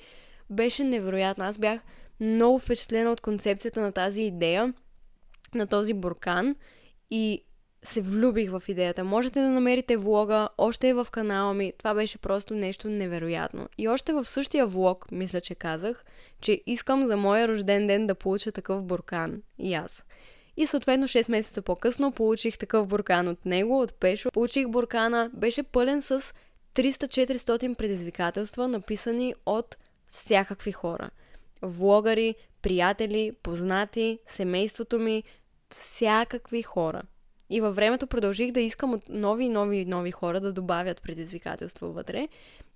Беше 0.49 0.83
невероятно. 0.83 1.43
Аз 1.43 1.57
бях 1.57 1.81
много 2.19 2.59
впечатлена 2.59 3.11
от 3.11 3.21
концепцията 3.21 3.81
на 3.81 3.91
тази 3.91 4.21
идея, 4.21 4.73
на 5.55 5.67
този 5.67 5.93
буркан 5.93 6.55
и 7.11 7.43
се 7.83 8.01
влюбих 8.01 8.51
в 8.51 8.63
идеята. 8.67 9.03
Можете 9.03 9.41
да 9.41 9.49
намерите 9.49 9.97
влога, 9.97 10.49
още 10.57 10.89
е 10.89 10.93
в 10.93 11.07
канала 11.11 11.53
ми. 11.53 11.73
Това 11.77 11.93
беше 11.93 12.17
просто 12.17 12.53
нещо 12.53 12.89
невероятно. 12.89 13.67
И 13.77 13.87
още 13.87 14.13
в 14.13 14.25
същия 14.25 14.67
влог, 14.67 15.11
мисля, 15.11 15.41
че 15.41 15.55
казах, 15.55 16.05
че 16.41 16.61
искам 16.65 17.05
за 17.05 17.17
моя 17.17 17.47
рожден 17.47 17.87
ден 17.87 18.07
да 18.07 18.15
получа 18.15 18.51
такъв 18.51 18.83
буркан. 18.83 19.41
И 19.59 19.73
аз. 19.73 20.05
И 20.57 20.65
съответно 20.65 21.07
6 21.07 21.31
месеца 21.31 21.61
по-късно 21.61 22.11
получих 22.11 22.57
такъв 22.57 22.87
буркан 22.87 23.27
от 23.27 23.45
него, 23.45 23.81
от 23.81 23.93
Пешо. 23.93 24.31
Получих 24.31 24.67
буркана, 24.67 25.31
беше 25.33 25.63
пълен 25.63 26.01
с 26.01 26.33
300-400 26.75 27.75
предизвикателства, 27.77 28.67
написани 28.67 29.33
от 29.45 29.77
всякакви 30.07 30.71
хора. 30.71 31.09
Влогари, 31.61 32.35
приятели, 32.61 33.31
познати, 33.43 34.19
семейството 34.27 34.99
ми, 34.99 35.23
всякакви 35.69 36.61
хора. 36.61 37.01
И 37.49 37.61
във 37.61 37.75
времето 37.75 38.07
продължих 38.07 38.51
да 38.51 38.61
искам 38.61 38.93
от 38.93 39.09
нови 39.09 39.45
и 39.45 39.49
нови 39.49 39.85
нови 39.85 40.11
хора 40.11 40.39
да 40.39 40.53
добавят 40.53 41.01
предизвикателства 41.01 41.87
вътре. 41.87 42.27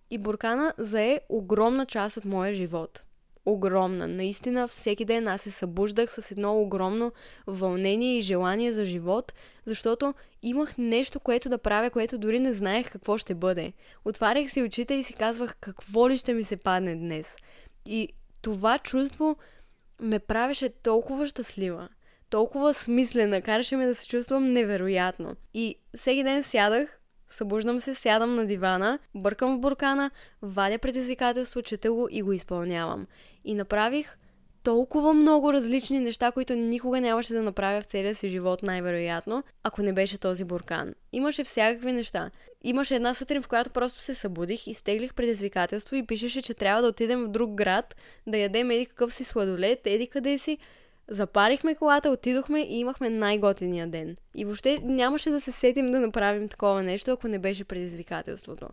И 0.09 0.17
буркана 0.17 0.73
зае 0.77 1.19
огромна 1.29 1.85
част 1.85 2.17
от 2.17 2.25
моя 2.25 2.53
живот. 2.53 3.03
Огромна. 3.45 4.07
Наистина, 4.07 4.67
всеки 4.67 5.05
ден 5.05 5.27
аз 5.27 5.41
се 5.41 5.51
събуждах 5.51 6.11
с 6.11 6.31
едно 6.31 6.61
огромно 6.61 7.11
вълнение 7.47 8.17
и 8.17 8.21
желание 8.21 8.73
за 8.73 8.85
живот, 8.85 9.33
защото 9.65 10.13
имах 10.41 10.77
нещо, 10.77 11.19
което 11.19 11.49
да 11.49 11.57
правя, 11.57 11.89
което 11.89 12.17
дори 12.17 12.39
не 12.39 12.53
знаех 12.53 12.91
какво 12.91 13.17
ще 13.17 13.35
бъде. 13.35 13.73
Отварях 14.05 14.51
си 14.51 14.63
очите 14.63 14.93
и 14.93 15.03
си 15.03 15.13
казвах 15.13 15.55
какво 15.61 16.09
ли 16.09 16.17
ще 16.17 16.33
ми 16.33 16.43
се 16.43 16.57
падне 16.57 16.95
днес. 16.95 17.35
И 17.85 18.09
това 18.41 18.79
чувство 18.79 19.35
ме 20.01 20.19
правеше 20.19 20.69
толкова 20.69 21.27
щастлива, 21.27 21.89
толкова 22.29 22.73
смислена, 22.73 23.41
караше 23.41 23.75
ме 23.75 23.85
да 23.85 23.95
се 23.95 24.07
чувствам 24.07 24.43
невероятно. 24.43 25.35
И 25.53 25.75
всеки 25.95 26.23
ден 26.23 26.43
сядах, 26.43 27.00
събуждам 27.33 27.79
се, 27.79 27.93
сядам 27.93 28.35
на 28.35 28.45
дивана, 28.45 28.99
бъркам 29.15 29.57
в 29.57 29.59
буркана, 29.59 30.11
вадя 30.41 30.77
предизвикателство, 30.77 31.61
чета 31.61 31.91
го 31.91 32.07
и 32.11 32.21
го 32.21 32.33
изпълнявам. 32.33 33.07
И 33.45 33.53
направих 33.53 34.17
толкова 34.63 35.13
много 35.13 35.53
различни 35.53 35.99
неща, 35.99 36.31
които 36.31 36.55
никога 36.55 37.01
нямаше 37.01 37.33
да 37.33 37.41
направя 37.41 37.81
в 37.81 37.85
целия 37.85 38.15
си 38.15 38.29
живот, 38.29 38.63
най-вероятно, 38.63 39.43
ако 39.63 39.81
не 39.81 39.93
беше 39.93 40.17
този 40.17 40.43
буркан. 40.43 40.93
Имаше 41.11 41.43
всякакви 41.43 41.91
неща. 41.91 42.31
Имаше 42.63 42.95
една 42.95 43.13
сутрин, 43.13 43.41
в 43.41 43.47
която 43.47 43.69
просто 43.69 43.99
се 43.99 44.13
събудих, 44.13 44.67
изтеглих 44.67 45.13
предизвикателство 45.13 45.95
и 45.95 46.05
пишеше, 46.05 46.41
че 46.41 46.53
трябва 46.53 46.81
да 46.81 46.87
отидем 46.87 47.23
в 47.23 47.29
друг 47.29 47.53
град, 47.53 47.95
да 48.27 48.37
ядем 48.37 48.71
еди 48.71 48.85
какъв 48.85 49.13
си 49.13 49.23
сладолет, 49.23 49.87
еди 49.87 50.07
къде 50.07 50.37
си. 50.37 50.57
Запарихме 51.07 51.75
колата, 51.75 52.09
отидохме 52.09 52.59
и 52.61 52.79
имахме 52.79 53.09
най-готиния 53.09 53.87
ден. 53.87 54.17
И 54.35 54.45
въобще 54.45 54.79
нямаше 54.83 55.29
да 55.29 55.41
се 55.41 55.51
сетим 55.51 55.91
да 55.91 55.99
направим 55.99 56.49
такова 56.49 56.83
нещо, 56.83 57.11
ако 57.11 57.27
не 57.27 57.39
беше 57.39 57.63
предизвикателството. 57.63 58.67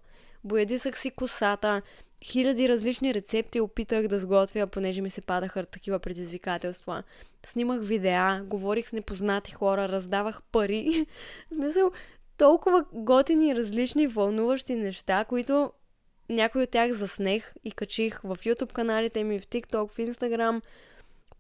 Боядисах 0.45 0.99
си 0.99 1.11
косата, 1.11 1.83
хиляди 2.25 2.69
различни 2.69 3.15
рецепти 3.15 3.61
опитах 3.61 4.09
да 4.09 4.21
сготвя, 4.21 4.67
понеже 4.67 5.03
ми 5.03 5.11
се 5.11 5.21
падаха 5.21 5.65
такива 5.65 5.99
предизвикателства. 5.99 7.03
Снимах 7.47 7.81
видеа, 7.83 8.43
говорих 8.47 8.89
с 8.89 8.93
непознати 8.93 9.53
хора, 9.53 9.89
раздавах 9.89 10.43
пари. 10.43 11.07
в 11.51 11.55
смисъл, 11.55 11.91
толкова 12.37 12.85
готини, 12.93 13.57
различни, 13.57 14.07
вълнуващи 14.07 14.75
неща, 14.75 15.25
които 15.25 15.73
някои 16.29 16.63
от 16.63 16.71
тях 16.71 16.93
заснех 16.93 17.55
и 17.65 17.73
качих 17.73 18.21
в 18.21 18.37
YouTube 18.37 18.73
каналите 18.73 19.25
ми, 19.25 19.39
в 19.39 19.49
TikTok, 19.49 19.89
в 19.89 19.97
Instagram. 19.97 20.61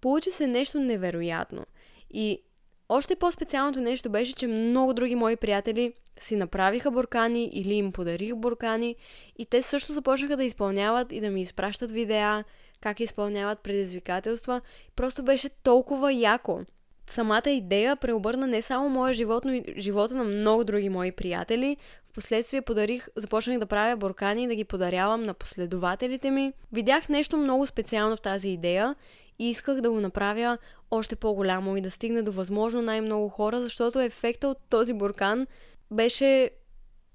Получи 0.00 0.30
се 0.30 0.46
нещо 0.46 0.80
невероятно. 0.80 1.66
И 2.10 2.42
още 2.88 3.16
по-специалното 3.16 3.80
нещо 3.80 4.10
беше, 4.10 4.34
че 4.34 4.46
много 4.46 4.94
други 4.94 5.14
мои 5.14 5.36
приятели 5.36 5.92
си 6.18 6.36
направиха 6.36 6.90
буркани 6.90 7.50
или 7.52 7.74
им 7.74 7.92
подарих 7.92 8.34
буркани 8.34 8.96
и 9.38 9.46
те 9.46 9.62
също 9.62 9.92
започнаха 9.92 10.36
да 10.36 10.44
изпълняват 10.44 11.12
и 11.12 11.20
да 11.20 11.30
ми 11.30 11.42
изпращат 11.42 11.90
видеа, 11.90 12.44
как 12.80 13.00
изпълняват 13.00 13.58
предизвикателства. 13.58 14.60
Просто 14.96 15.22
беше 15.22 15.48
толкова 15.48 16.12
яко. 16.12 16.60
Самата 17.06 17.50
идея 17.50 17.96
преобърна 17.96 18.46
не 18.46 18.62
само 18.62 18.88
моя 18.88 19.12
живот, 19.12 19.44
но 19.44 19.52
и 19.52 19.64
живота 19.78 20.14
на 20.14 20.24
много 20.24 20.64
други 20.64 20.88
мои 20.88 21.12
приятели. 21.12 21.76
Впоследствие 22.04 22.62
подарих, 22.62 23.08
започнах 23.16 23.58
да 23.58 23.66
правя 23.66 23.96
буркани 23.96 24.42
и 24.42 24.46
да 24.46 24.54
ги 24.54 24.64
подарявам 24.64 25.22
на 25.22 25.34
последователите 25.34 26.30
ми. 26.30 26.52
Видях 26.72 27.08
нещо 27.08 27.36
много 27.36 27.66
специално 27.66 28.16
в 28.16 28.20
тази 28.20 28.48
идея 28.48 28.94
и 29.38 29.50
исках 29.50 29.80
да 29.80 29.90
го 29.90 30.00
направя 30.00 30.58
още 30.90 31.16
по-голямо 31.16 31.76
и 31.76 31.80
да 31.80 31.90
стигне 31.90 32.22
до 32.22 32.32
възможно 32.32 32.82
най-много 32.82 33.28
хора, 33.28 33.60
защото 33.60 34.00
ефекта 34.00 34.48
от 34.48 34.58
този 34.70 34.92
буркан 34.92 35.46
беше, 35.90 36.50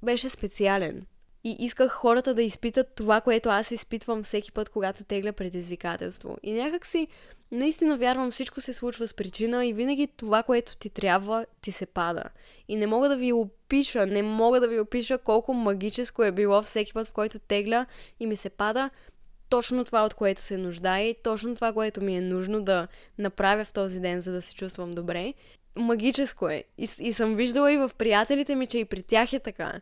беше 0.04 0.30
специален. 0.30 1.06
И 1.44 1.56
исках 1.60 1.92
хората 1.92 2.34
да 2.34 2.44
изпитат 2.44 2.88
това, 2.96 3.22
което 3.22 3.50
аз 3.50 3.72
изпитвам 3.72 4.24
всеки 4.24 4.52
път, 4.52 4.70
когато 4.70 5.04
тегля 5.04 5.32
предизвикателство. 5.32 6.38
И 6.44 6.54
някак 6.54 6.86
си, 6.86 7.08
наистина 7.52 7.98
вярвам, 7.98 8.32
всичко 8.32 8.62
се 8.62 8.74
случва 8.74 9.08
с 9.08 9.14
причина 9.14 9.66
и 9.66 9.74
винаги 9.74 10.08
това, 10.08 10.44
което 10.44 10.78
ти 10.78 10.90
трябва, 10.90 11.46
ти 11.62 11.72
се 11.72 11.86
пада. 11.86 12.24
И 12.68 12.76
не 12.76 12.88
мога 12.88 13.10
да 13.10 13.18
ви 13.18 13.34
опиша, 13.34 14.06
не 14.06 14.24
мога 14.24 14.60
да 14.60 14.68
ви 14.68 14.80
опиша 14.80 15.18
колко 15.18 15.54
магическо 15.54 16.24
е 16.24 16.32
било 16.32 16.62
всеки 16.62 16.94
път, 16.94 17.08
в 17.08 17.12
който 17.12 17.40
тегля 17.40 17.86
и 18.20 18.26
ми 18.26 18.36
се 18.36 18.50
пада, 18.50 18.90
точно 19.54 19.86
това, 19.86 20.06
от 20.06 20.14
което 20.14 20.42
се 20.42 20.58
нуждае 20.58 21.04
и 21.04 21.16
точно 21.24 21.56
това, 21.56 21.74
което 21.74 22.02
ми 22.02 22.18
е 22.18 22.22
нужно 22.22 22.62
да 22.62 22.88
направя 23.18 23.66
в 23.66 23.74
този 23.74 24.00
ден, 24.00 24.20
за 24.20 24.32
да 24.32 24.42
се 24.42 24.56
чувствам 24.56 24.92
добре. 24.92 25.34
Магическо 25.76 26.50
е. 26.50 26.64
И, 26.78 26.90
и 27.00 27.14
съм 27.14 27.36
виждала 27.36 27.74
и 27.74 27.78
в 27.78 27.92
приятелите 27.98 28.56
ми, 28.56 28.68
че 28.68 28.80
и 28.80 28.86
при 28.86 29.04
тях 29.04 29.34
е 29.34 29.40
така. 29.40 29.82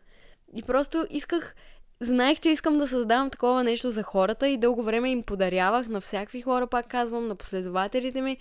И 0.54 0.62
просто 0.62 1.06
исках, 1.10 1.54
знаех, 2.00 2.40
че 2.40 2.50
искам 2.50 2.78
да 2.78 2.88
създавам 2.88 3.30
такова 3.30 3.64
нещо 3.64 3.90
за 3.90 4.02
хората 4.02 4.48
и 4.48 4.56
дълго 4.56 4.82
време 4.82 5.10
им 5.10 5.22
подарявах 5.22 5.88
на 5.88 6.00
всякакви 6.00 6.42
хора, 6.42 6.66
пак 6.66 6.88
казвам, 6.88 7.26
на 7.28 7.34
последователите 7.34 8.20
ми, 8.20 8.36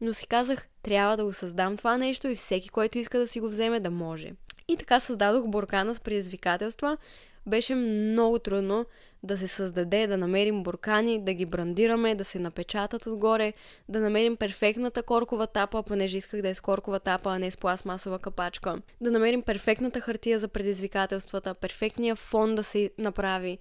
но 0.00 0.12
си 0.12 0.26
казах, 0.26 0.66
трябва 0.82 1.16
да 1.16 1.24
го 1.24 1.32
създам 1.32 1.76
това 1.76 1.96
нещо 1.96 2.28
и 2.28 2.34
всеки, 2.34 2.68
който 2.68 2.98
иска 2.98 3.18
да 3.18 3.28
си 3.28 3.40
го 3.40 3.48
вземе, 3.48 3.80
да 3.80 3.90
може. 3.90 4.32
И 4.68 4.76
така 4.76 5.00
създадох 5.00 5.46
буркана 5.46 5.94
с 5.94 6.00
предизвикателства, 6.00 6.96
беше 7.46 7.74
много 7.74 8.38
трудно 8.38 8.86
да 9.22 9.38
се 9.38 9.46
създаде, 9.46 10.06
да 10.06 10.18
намерим 10.18 10.62
буркани, 10.62 11.24
да 11.24 11.32
ги 11.32 11.46
брандираме, 11.46 12.14
да 12.14 12.24
се 12.24 12.38
напечатат 12.38 13.06
отгоре, 13.06 13.52
да 13.88 14.00
намерим 14.00 14.36
перфектната 14.36 15.02
коркова 15.02 15.46
тапа, 15.46 15.82
понеже 15.82 16.16
исках 16.16 16.42
да 16.42 16.48
е 16.48 16.54
с 16.54 16.60
коркова 16.60 17.00
тапа, 17.00 17.30
а 17.30 17.38
не 17.38 17.50
с 17.50 17.56
пластмасова 17.56 18.18
капачка, 18.18 18.78
да 19.00 19.10
намерим 19.10 19.42
перфектната 19.42 20.00
хартия 20.00 20.38
за 20.38 20.48
предизвикателствата, 20.48 21.54
перфектния 21.54 22.16
фон 22.16 22.54
да 22.54 22.64
се 22.64 22.90
направи, 22.98 23.58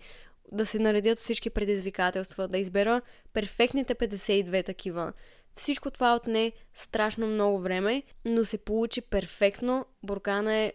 да 0.52 0.66
се 0.66 0.80
наредят 0.80 1.18
всички 1.18 1.50
предизвикателства, 1.50 2.48
да 2.48 2.58
избера 2.58 3.02
перфектните 3.34 3.96
52 3.96 4.66
такива. 4.66 5.14
Всичко 5.56 5.92
това 5.92 6.16
отне 6.16 6.52
страшно 6.74 7.28
много 7.28 7.60
време, 7.60 8.04
но 8.26 8.46
се 8.46 8.58
получи 8.58 9.02
перфектно. 9.02 9.86
Буркана 10.04 10.54
е 10.54 10.74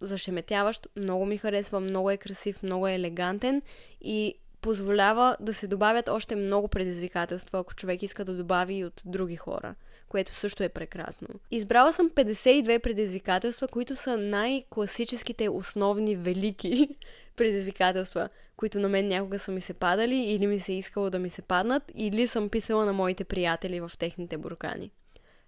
зашеметяващ, 0.00 0.86
много 0.96 1.26
ми 1.26 1.38
харесва, 1.38 1.80
много 1.80 2.10
е 2.10 2.16
красив, 2.16 2.62
много 2.62 2.88
е 2.88 2.94
елегантен 2.94 3.62
и 4.00 4.34
позволява 4.60 5.36
да 5.40 5.54
се 5.54 5.66
добавят 5.66 6.08
още 6.08 6.36
много 6.36 6.68
предизвикателства, 6.68 7.58
ако 7.58 7.74
човек 7.74 8.02
иска 8.02 8.24
да 8.24 8.34
добави 8.34 8.74
и 8.74 8.84
от 8.84 9.02
други 9.04 9.36
хора, 9.36 9.74
което 10.08 10.34
също 10.34 10.62
е 10.62 10.68
прекрасно. 10.68 11.28
Избрала 11.50 11.92
съм 11.92 12.10
52 12.10 12.78
предизвикателства, 12.78 13.68
които 13.68 13.96
са 13.96 14.16
най-класическите, 14.16 15.48
основни, 15.48 16.16
велики 16.16 16.88
предизвикателства, 17.36 18.28
които 18.56 18.80
на 18.80 18.88
мен 18.88 19.08
някога 19.08 19.38
са 19.38 19.52
ми 19.52 19.60
се 19.60 19.74
падали 19.74 20.16
или 20.16 20.46
ми 20.46 20.60
се 20.60 20.72
е 20.72 20.78
искало 20.78 21.10
да 21.10 21.18
ми 21.18 21.28
се 21.28 21.42
паднат, 21.42 21.82
или 21.94 22.26
съм 22.26 22.48
писала 22.48 22.86
на 22.86 22.92
моите 22.92 23.24
приятели 23.24 23.80
в 23.80 23.90
техните 23.98 24.36
буркани. 24.36 24.90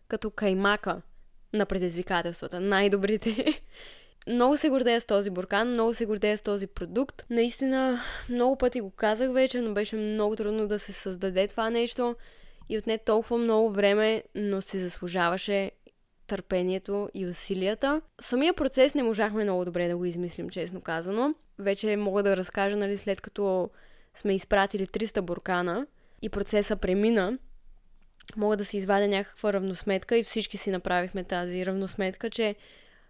Като 0.09 0.31
каймака 0.31 1.03
на 1.53 1.67
предизвикателствата, 1.67 2.61
най-добрите 2.61 3.63
много 4.29 4.57
се 4.57 4.69
гордея 4.69 5.01
с 5.01 5.07
този 5.07 5.31
буркан, 5.31 5.71
много 5.71 5.95
се 5.95 6.07
гордея 6.07 6.39
с 6.39 6.43
този 6.43 6.67
продукт. 6.67 7.27
Наистина, 7.31 8.01
много 8.29 8.57
пъти 8.57 8.81
го 8.81 8.91
казах 8.91 9.33
вече, 9.33 9.61
но 9.61 9.75
беше 9.75 9.97
много 9.97 10.37
трудно 10.37 10.67
да 10.67 10.79
се 10.79 10.93
създаде 10.93 11.49
това 11.49 11.71
нещо 11.71 12.17
и 12.69 12.79
отне 12.79 12.99
толкова 12.99 13.39
много 13.39 13.71
време, 13.71 14.23
но 14.35 14.63
се 14.63 14.79
заслужаваше 14.79 15.71
търпението 16.27 17.09
и 17.15 17.27
усилията. 17.27 18.01
Самия 18.21 18.55
процес 18.55 18.95
не 18.95 19.03
можахме 19.03 19.45
много 19.45 19.65
добре 19.65 19.89
да 19.89 19.97
го 19.97 20.05
измислим, 20.05 20.51
честно 20.51 20.81
казано. 20.81 21.35
Вече 21.59 21.97
мога 21.97 22.23
да 22.23 22.37
разкажа, 22.37 22.77
нали, 22.77 22.97
след 22.97 23.21
като 23.21 23.71
сме 24.15 24.35
изпратили 24.35 24.87
300 24.87 25.21
буркана 25.21 25.87
и 26.23 26.29
процеса 26.29 26.77
премина, 26.77 27.39
мога 28.37 28.57
да 28.57 28.65
си 28.65 28.77
извадя 28.77 29.09
някаква 29.09 29.53
равносметка 29.53 30.17
и 30.17 30.23
всички 30.23 30.57
си 30.57 30.71
направихме 30.71 31.25
тази 31.25 31.67
равносметка, 31.67 32.31
че 32.31 32.55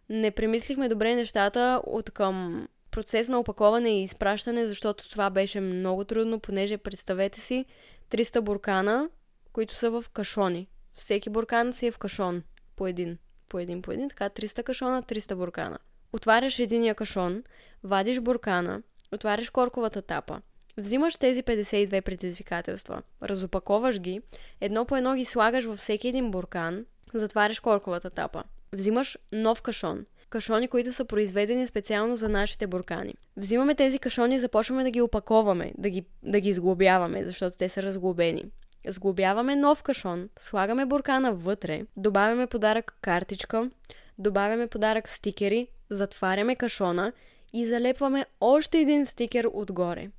не 0.08 0.30
премислихме 0.30 0.88
добре 0.88 1.14
нещата 1.14 1.82
от 1.86 2.10
към 2.10 2.68
процес 2.90 3.28
на 3.28 3.40
опаковане 3.40 4.00
и 4.00 4.02
изпращане, 4.02 4.66
защото 4.66 5.10
това 5.10 5.30
беше 5.30 5.60
много 5.60 6.04
трудно, 6.04 6.40
понеже 6.40 6.76
представете 6.76 7.40
си 7.40 7.64
300 8.10 8.40
буркана, 8.40 9.08
които 9.52 9.78
са 9.78 9.90
в 9.90 10.04
кашони. 10.12 10.68
Всеки 10.94 11.30
буркан 11.30 11.72
си 11.72 11.86
е 11.86 11.90
в 11.90 11.98
кашон. 11.98 12.42
По 12.76 12.86
един. 12.86 13.18
По 13.48 13.58
един, 13.58 13.82
по 13.82 13.92
един. 13.92 14.08
Така 14.08 14.28
300 14.28 14.62
кашона, 14.62 15.02
300 15.02 15.34
буркана. 15.34 15.78
Отваряш 16.12 16.58
единия 16.58 16.94
кашон, 16.94 17.42
вадиш 17.84 18.20
буркана, 18.20 18.82
отваряш 19.12 19.50
корковата 19.50 20.02
тапа, 20.02 20.40
Взимаш 20.78 21.16
тези 21.16 21.42
52 21.42 22.00
предизвикателства, 22.00 23.02
разопаковаш 23.22 24.00
ги, 24.00 24.20
едно 24.60 24.84
по 24.84 24.96
едно 24.96 25.14
ги 25.14 25.24
слагаш 25.24 25.64
във 25.64 25.78
всеки 25.78 26.08
един 26.08 26.30
буркан, 26.30 26.86
затваряш 27.14 27.60
корковата 27.60 28.10
тапа. 28.10 28.44
Взимаш 28.72 29.18
нов 29.32 29.62
кашон. 29.62 30.06
Кашони, 30.30 30.68
които 30.68 30.92
са 30.92 31.04
произведени 31.04 31.66
специално 31.66 32.16
за 32.16 32.28
нашите 32.28 32.66
буркани. 32.66 33.14
Взимаме 33.36 33.74
тези 33.74 33.98
кашони 33.98 34.34
и 34.34 34.38
започваме 34.38 34.84
да 34.84 34.90
ги 34.90 35.00
опаковаме, 35.00 35.72
да 35.78 35.90
ги, 35.90 36.04
да 36.22 36.40
ги 36.40 36.52
сглобяваме, 36.52 37.24
защото 37.24 37.56
те 37.56 37.68
са 37.68 37.82
разглобени. 37.82 38.44
Сглобяваме 38.88 39.56
нов 39.56 39.82
кашон, 39.82 40.28
слагаме 40.38 40.86
буркана 40.86 41.32
вътре, 41.32 41.82
добавяме 41.96 42.46
подарък 42.46 42.96
картичка, 43.00 43.70
добавяме 44.18 44.66
подарък 44.66 45.08
стикери, 45.08 45.68
затваряме 45.90 46.56
кашона 46.56 47.12
и 47.52 47.66
залепваме 47.66 48.26
още 48.40 48.78
един 48.78 49.06
стикер 49.06 49.48
отгоре. 49.52 50.10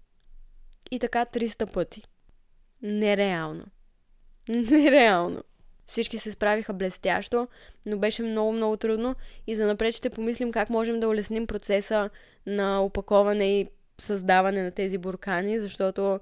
И 0.91 0.99
така 0.99 1.25
300 1.25 1.73
пъти. 1.73 2.03
Нереално. 2.81 3.65
Нереално. 4.49 5.43
Всички 5.89 6.17
се 6.17 6.31
справиха 6.31 6.73
блестящо, 6.73 7.47
но 7.85 7.97
беше 7.97 8.23
много, 8.23 8.51
много 8.51 8.77
трудно 8.77 9.15
и 9.47 9.55
за 9.55 9.67
напред 9.67 9.93
ще 9.95 10.09
помислим 10.09 10.51
как 10.51 10.69
можем 10.69 10.99
да 10.99 11.07
улесним 11.07 11.47
процеса 11.47 12.09
на 12.45 12.83
опаковане 12.83 13.59
и 13.59 13.67
създаване 13.97 14.63
на 14.63 14.71
тези 14.71 14.97
буркани, 14.97 15.59
защото 15.59 16.19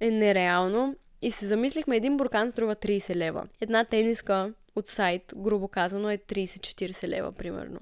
е 0.00 0.10
нереално. 0.10 0.96
И 1.22 1.30
се 1.30 1.46
замислихме, 1.46 1.96
един 1.96 2.16
буркан 2.16 2.50
струва 2.50 2.76
30 2.76 3.16
лева. 3.16 3.48
Една 3.60 3.84
тениска 3.84 4.52
от 4.76 4.86
сайт, 4.86 5.32
грубо 5.36 5.68
казано, 5.68 6.10
е 6.10 6.18
30-40 6.18 7.08
лева, 7.08 7.32
примерно. 7.32 7.80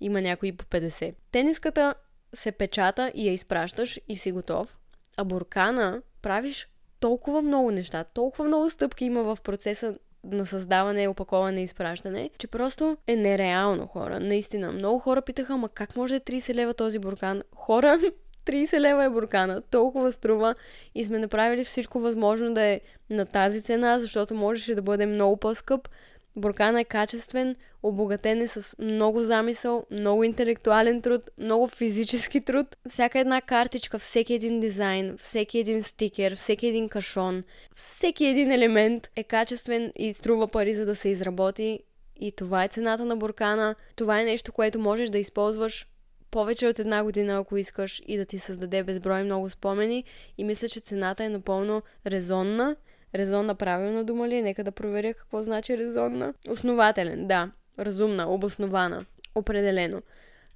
Има 0.00 0.20
някои 0.20 0.52
по 0.52 0.64
50. 0.64 1.14
Тениската 1.30 1.94
се 2.34 2.52
печата 2.52 3.12
и 3.14 3.26
я 3.26 3.32
изпращаш 3.32 4.00
и 4.08 4.16
си 4.16 4.32
готов. 4.32 4.76
А 5.16 5.24
буркана 5.24 6.02
правиш 6.22 6.68
толкова 7.00 7.42
много 7.42 7.70
неща, 7.70 8.04
толкова 8.04 8.44
много 8.44 8.70
стъпки 8.70 9.04
има 9.04 9.22
в 9.22 9.38
процеса 9.42 9.94
на 10.24 10.46
създаване, 10.46 11.08
опаковане 11.08 11.60
и 11.60 11.64
изпращане, 11.64 12.30
че 12.38 12.46
просто 12.46 12.96
е 13.06 13.16
нереално 13.16 13.86
хора. 13.86 14.20
Наистина. 14.20 14.72
Много 14.72 14.98
хора 14.98 15.22
питаха, 15.22 15.56
ма 15.56 15.68
как 15.68 15.96
може 15.96 16.12
да 16.12 16.16
е 16.16 16.38
30 16.40 16.54
лева 16.54 16.74
този 16.74 16.98
буркан? 16.98 17.42
Хора, 17.54 17.98
30 18.46 18.80
лева 18.80 19.04
е 19.04 19.10
буркана, 19.10 19.60
толкова 19.70 20.12
струва 20.12 20.54
и 20.94 21.04
сме 21.04 21.18
направили 21.18 21.64
всичко 21.64 22.00
възможно 22.00 22.54
да 22.54 22.62
е 22.62 22.80
на 23.10 23.26
тази 23.26 23.62
цена, 23.62 24.00
защото 24.00 24.34
можеше 24.34 24.74
да 24.74 24.82
бъде 24.82 25.06
много 25.06 25.36
по-скъп, 25.36 25.88
Буркана 26.36 26.80
е 26.80 26.84
качествен, 26.84 27.56
обогатен 27.82 28.40
е 28.40 28.48
с 28.48 28.76
много 28.78 29.22
замисъл, 29.22 29.86
много 29.90 30.24
интелектуален 30.24 31.02
труд, 31.02 31.30
много 31.38 31.68
физически 31.68 32.40
труд. 32.40 32.76
Всяка 32.88 33.18
една 33.18 33.40
картичка, 33.40 33.98
всеки 33.98 34.34
един 34.34 34.60
дизайн, 34.60 35.16
всеки 35.18 35.58
един 35.58 35.82
стикер, 35.82 36.36
всеки 36.36 36.66
един 36.66 36.88
кашон, 36.88 37.42
всеки 37.74 38.24
един 38.24 38.50
елемент 38.50 39.08
е 39.16 39.24
качествен 39.24 39.92
и 39.96 40.12
струва 40.12 40.48
пари 40.48 40.74
за 40.74 40.86
да 40.86 40.96
се 40.96 41.08
изработи. 41.08 41.80
И 42.20 42.32
това 42.32 42.64
е 42.64 42.68
цената 42.68 43.04
на 43.04 43.16
буркана. 43.16 43.74
Това 43.96 44.20
е 44.20 44.24
нещо, 44.24 44.52
което 44.52 44.78
можеш 44.78 45.08
да 45.08 45.18
използваш 45.18 45.86
повече 46.30 46.66
от 46.66 46.78
една 46.78 47.04
година, 47.04 47.38
ако 47.38 47.56
искаш, 47.56 48.02
и 48.06 48.16
да 48.16 48.24
ти 48.24 48.38
създаде 48.38 48.82
безброй 48.82 49.24
много 49.24 49.50
спомени. 49.50 50.04
И 50.38 50.44
мисля, 50.44 50.68
че 50.68 50.80
цената 50.80 51.24
е 51.24 51.28
напълно 51.28 51.82
резонна 52.06 52.76
Резонна 53.14 53.54
правилна 53.54 54.04
дума 54.04 54.28
ли 54.28 54.36
е? 54.36 54.42
Нека 54.42 54.64
да 54.64 54.72
проверя 54.72 55.14
какво 55.14 55.44
значи 55.44 55.78
резонна. 55.78 56.34
Основателен, 56.48 57.26
да. 57.26 57.50
Разумна, 57.78 58.30
обоснована. 58.30 59.04
Определено. 59.34 60.02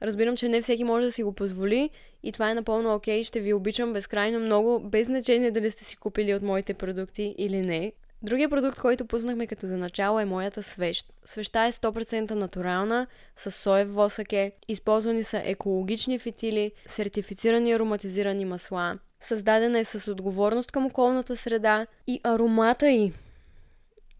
Разбирам, 0.03 0.37
че 0.37 0.49
не 0.49 0.61
всеки 0.61 0.85
може 0.85 1.05
да 1.05 1.12
си 1.12 1.23
го 1.23 1.33
позволи 1.33 1.90
и 2.23 2.33
това 2.33 2.51
е 2.51 2.55
напълно 2.55 2.95
окей. 2.95 3.25
Ще 3.25 3.40
ви 3.40 3.55
обичам 3.55 3.92
безкрайно 3.92 4.40
много, 4.40 4.81
без 4.81 5.07
значение 5.07 5.51
дали 5.51 5.71
сте 5.71 5.85
си 5.85 5.97
купили 5.97 6.35
от 6.35 6.42
моите 6.42 6.75
продукти 6.75 7.35
или 7.38 7.62
не. 7.62 7.92
Другия 8.23 8.49
продукт, 8.49 8.81
който 8.81 9.07
пуснахме 9.07 9.47
като 9.47 9.66
за 9.66 9.79
начало 9.79 10.21
е 10.21 10.25
моята 10.25 10.62
свещ. 10.62 11.12
Свеща 11.25 11.66
е 11.66 11.73
100% 11.73 12.31
натурална, 12.31 13.07
с 13.37 13.51
соев 13.51 13.95
восък 13.95 14.29
използвани 14.69 15.25
са 15.25 15.42
екологични 15.45 16.19
фитили, 16.19 16.73
сертифицирани 16.87 17.73
ароматизирани 17.73 18.45
масла, 18.45 18.99
Създадена 19.21 19.79
е 19.79 19.85
с 19.85 20.11
отговорност 20.11 20.73
към 20.73 20.87
околната 20.87 21.37
среда 21.37 21.87
и 22.07 22.21
аромата 22.25 22.91
й. 22.91 23.13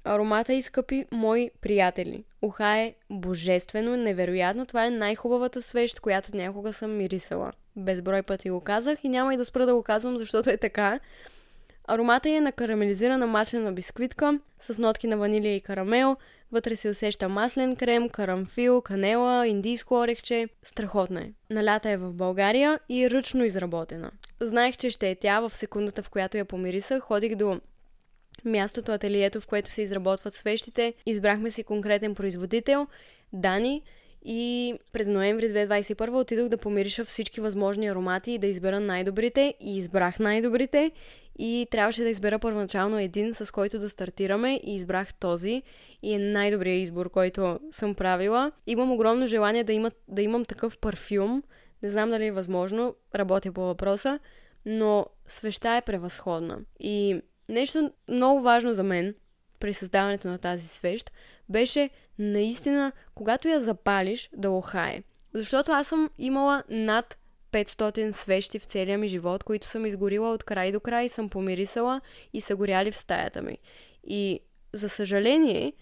Аромата 0.05 0.55
и 0.55 0.63
скъпи 0.63 1.07
мои 1.13 1.51
приятели. 1.61 2.25
Уха 2.43 2.69
е 2.69 2.95
божествено, 3.11 3.97
невероятно. 3.97 4.67
Това 4.67 4.87
е 4.87 4.91
най-хубавата 4.91 5.63
свещ, 5.63 6.01
която 6.01 6.37
някога 6.37 6.73
съм 6.73 6.97
мирисала. 6.97 7.53
Безброй 7.77 8.23
пъти 8.23 8.51
го 8.51 8.61
казах 8.61 9.05
и 9.05 9.09
няма 9.09 9.35
и 9.35 9.37
да 9.37 9.45
спра 9.45 9.67
да 9.67 9.75
го 9.75 9.83
казвам, 9.83 10.19
защото 10.19 10.51
е 10.51 10.57
така. 10.57 11.01
Аромата 11.89 12.31
е 12.31 12.41
на 12.41 12.53
карамелизирана 12.53 13.27
маслена 13.27 13.73
бисквитка 13.73 14.41
с 14.61 14.79
нотки 14.79 15.07
на 15.07 15.17
ванилия 15.17 15.57
и 15.57 15.61
карамел. 15.61 16.17
Вътре 16.53 16.77
се 16.77 16.89
усеща 16.89 17.29
маслен 17.29 17.77
крем, 17.77 18.09
карамфил, 18.09 18.81
канела, 18.81 19.49
индийско 19.49 19.95
орехче. 19.95 20.49
Страхотна 20.63 21.21
е. 21.21 21.33
Налята 21.51 21.91
е 21.91 21.97
в 21.97 22.13
България 22.13 22.81
и 22.89 23.05
е 23.05 23.11
ръчно 23.11 23.45
изработена. 23.45 24.11
Знаех, 24.41 24.77
че 24.77 24.91
ще 24.91 25.11
е 25.11 25.15
тя 25.15 25.41
в 25.41 25.57
секундата, 25.57 26.03
в 26.03 26.11
която 26.11 26.37
я 26.37 26.45
помирисах. 26.45 27.03
Ходих 27.03 27.35
до 27.35 27.61
мястото, 28.45 28.93
ателието, 28.93 29.41
в 29.41 29.47
което 29.47 29.73
се 29.73 29.83
изработват 29.83 30.35
свещите. 30.35 30.95
Избрахме 31.07 31.51
си 31.51 31.65
конкретен 31.65 32.15
производител, 32.15 32.87
Дани, 33.33 33.83
и 34.25 34.75
през 34.93 35.09
ноември 35.09 35.47
2021 35.47 36.21
отидох 36.21 36.49
да 36.49 36.57
помириша 36.57 37.05
всички 37.05 37.41
възможни 37.41 37.89
аромати 37.89 38.33
и 38.33 38.39
да 38.39 38.47
избера 38.47 38.81
най-добрите. 38.81 39.55
И 39.61 39.77
избрах 39.77 40.19
най-добрите. 40.19 40.91
И 41.39 41.67
трябваше 41.71 42.03
да 42.03 42.09
избера 42.09 42.39
първоначално 42.39 42.99
един, 42.99 43.35
с 43.35 43.53
който 43.53 43.79
да 43.79 43.91
стартираме. 43.91 44.61
И 44.65 44.75
избрах 44.75 45.15
този. 45.15 45.63
И 46.03 46.15
е 46.15 46.19
най-добрият 46.19 46.83
избор, 46.83 47.11
който 47.11 47.61
съм 47.71 47.95
правила. 47.95 48.53
Имам 48.67 48.93
огромно 48.93 49.27
желание 49.27 49.65
да, 49.65 49.73
има, 49.73 49.91
да 50.09 50.23
имам 50.23 50.45
такъв 50.45 50.79
парфюм. 50.79 51.43
Не 51.83 51.91
знам 51.91 52.11
дали 52.11 52.27
е 52.27 52.33
възможно. 52.33 52.95
Работя 53.15 53.53
по 53.53 53.61
въпроса. 53.61 54.19
Но 54.67 55.07
свеща 55.27 55.77
е 55.77 55.83
превъзходна. 55.83 56.59
И 56.81 57.23
нещо 57.49 57.91
много 58.09 58.43
важно 58.43 58.75
за 58.75 58.83
мен 58.83 59.15
при 59.61 59.75
създаването 59.75 60.29
на 60.29 60.39
тази 60.39 60.69
свещ 60.69 61.13
беше 61.49 61.91
наистина, 62.19 62.93
когато 63.15 63.49
я 63.49 63.61
запалиш, 63.61 64.31
да 64.37 64.51
охае. 64.51 65.03
Защото 65.35 65.73
аз 65.73 65.87
съм 65.87 66.11
имала 66.19 66.63
над 66.69 67.19
500 67.65 68.11
свещи 68.11 68.59
в 68.59 68.65
целия 68.65 68.99
ми 68.99 69.09
живот, 69.09 69.45
които 69.45 69.69
съм 69.69 69.87
изгорила 69.87 70.31
от 70.31 70.45
край 70.45 70.73
до 70.73 70.81
край, 70.81 71.09
съм 71.09 71.29
помирисала 71.29 72.01
и 72.33 72.41
са 72.41 72.57
горяли 72.57 72.91
в 72.93 72.97
стаята 72.97 73.43
ми. 73.43 73.59
И 74.05 74.41
за 74.73 74.89
съжаление, 74.89 75.73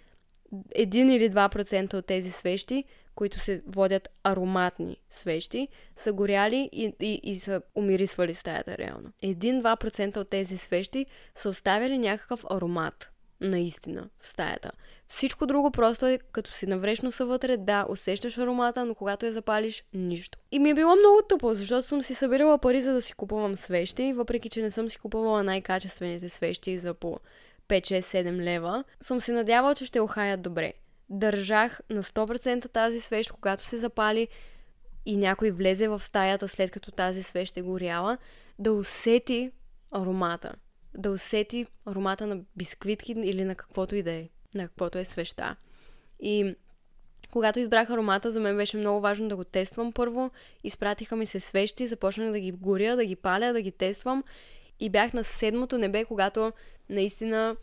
един 0.75 1.11
или 1.11 1.31
2% 1.31 1.95
от 1.95 2.07
тези 2.07 2.31
свещи, 2.31 2.85
които 3.15 3.39
се 3.39 3.63
водят 3.67 4.09
ароматни 4.25 4.97
свещи, 5.11 5.69
са 5.97 6.13
горяли 6.13 6.71
и, 6.73 6.93
и, 7.01 7.21
и 7.23 7.35
са 7.35 7.63
умирисвали 7.75 8.35
стаята 8.35 8.79
реално. 8.79 9.13
Един-2% 9.23 10.17
от 10.17 10.31
тези 10.31 10.59
свещи 10.59 11.07
са 11.35 11.49
оставили 11.49 11.99
някакъв 11.99 12.45
аромат 12.51 13.11
наистина 13.41 14.09
в 14.21 14.29
стаята. 14.29 14.71
Всичко 15.09 15.47
друго 15.47 15.71
просто 15.71 16.07
е 16.07 16.19
като 16.33 16.53
си 16.53 16.67
навреш 16.67 17.01
носа 17.01 17.27
вътре, 17.27 17.57
да, 17.57 17.87
усещаш 17.89 18.39
аромата, 18.39 18.85
но 18.85 18.95
когато 18.95 19.27
я 19.27 19.33
запалиш, 19.33 19.85
нищо. 19.95 20.39
И 20.53 20.59
ми 20.59 20.71
е 20.71 20.75
било 20.75 20.97
много 20.97 21.21
тъпо, 21.29 21.55
защото 21.55 21.89
съм 21.89 22.03
си 22.03 22.15
събирала 22.15 22.59
пари 22.59 22.81
за 22.81 22.93
да 22.93 23.03
си 23.03 23.13
купувам 23.13 23.57
свещи, 23.57 24.13
въпреки 24.13 24.49
че 24.49 24.63
не 24.63 24.71
съм 24.71 24.89
си 24.89 24.99
купувала 24.99 25.43
най-качествените 25.43 26.29
свещи 26.29 26.79
за 26.79 26.95
по 26.95 27.19
5-6-7 27.69 28.43
лева, 28.43 28.85
съм 29.01 29.21
се 29.21 29.33
надявала, 29.33 29.75
че 29.75 29.87
ще 29.87 30.01
охаят 30.01 30.43
добре. 30.43 30.73
Държах 31.11 31.81
на 31.91 32.03
100% 32.03 32.73
тази 32.73 33.01
свещ, 33.01 33.33
когато 33.33 33.63
се 33.63 33.77
запали 33.77 34.29
и 35.07 35.17
някой 35.17 35.51
влезе 35.51 35.89
в 35.89 36.05
стаята 36.05 36.49
след 36.49 36.71
като 36.71 36.91
тази 36.91 37.23
свещ 37.23 37.57
е 37.57 37.63
горяла, 37.63 38.19
да 38.59 38.73
усети 38.73 39.51
аромата 39.93 40.55
да 40.97 41.11
усети 41.11 41.67
аромата 41.87 42.27
на 42.27 42.41
бисквитки 42.57 43.13
или 43.13 43.45
на 43.45 43.55
каквото 43.55 43.97
и 43.97 44.03
да 44.03 44.11
е, 44.11 44.29
на 44.55 44.69
каквото 44.69 44.99
е 44.99 45.05
свеща. 45.05 45.57
И 46.21 46.55
когато 47.31 47.59
избрах 47.59 47.91
аромата, 47.91 48.31
за 48.31 48.41
мен 48.41 48.57
беше 48.57 48.77
много 48.77 49.01
важно 49.01 49.29
да 49.29 49.37
го 49.37 49.45
тествам 49.45 49.93
първо. 49.93 50.31
Изпратиха 50.65 51.17
ми 51.17 51.27
се 51.27 51.41
свещи, 51.41 51.87
започнах 51.87 52.33
да 52.33 52.41
ги 52.41 52.53
горя, 52.53 52.97
да 52.97 53.05
ги 53.05 53.17
паля, 53.17 53.53
да 53.53 53.63
ги 53.63 53.73
тествам. 53.73 54.25
И 54.81 54.91
бях 54.91 55.13
на 55.13 55.25
седмото 55.25 55.79
небе, 55.79 56.05
когато 56.05 56.53
наистина 56.89 57.57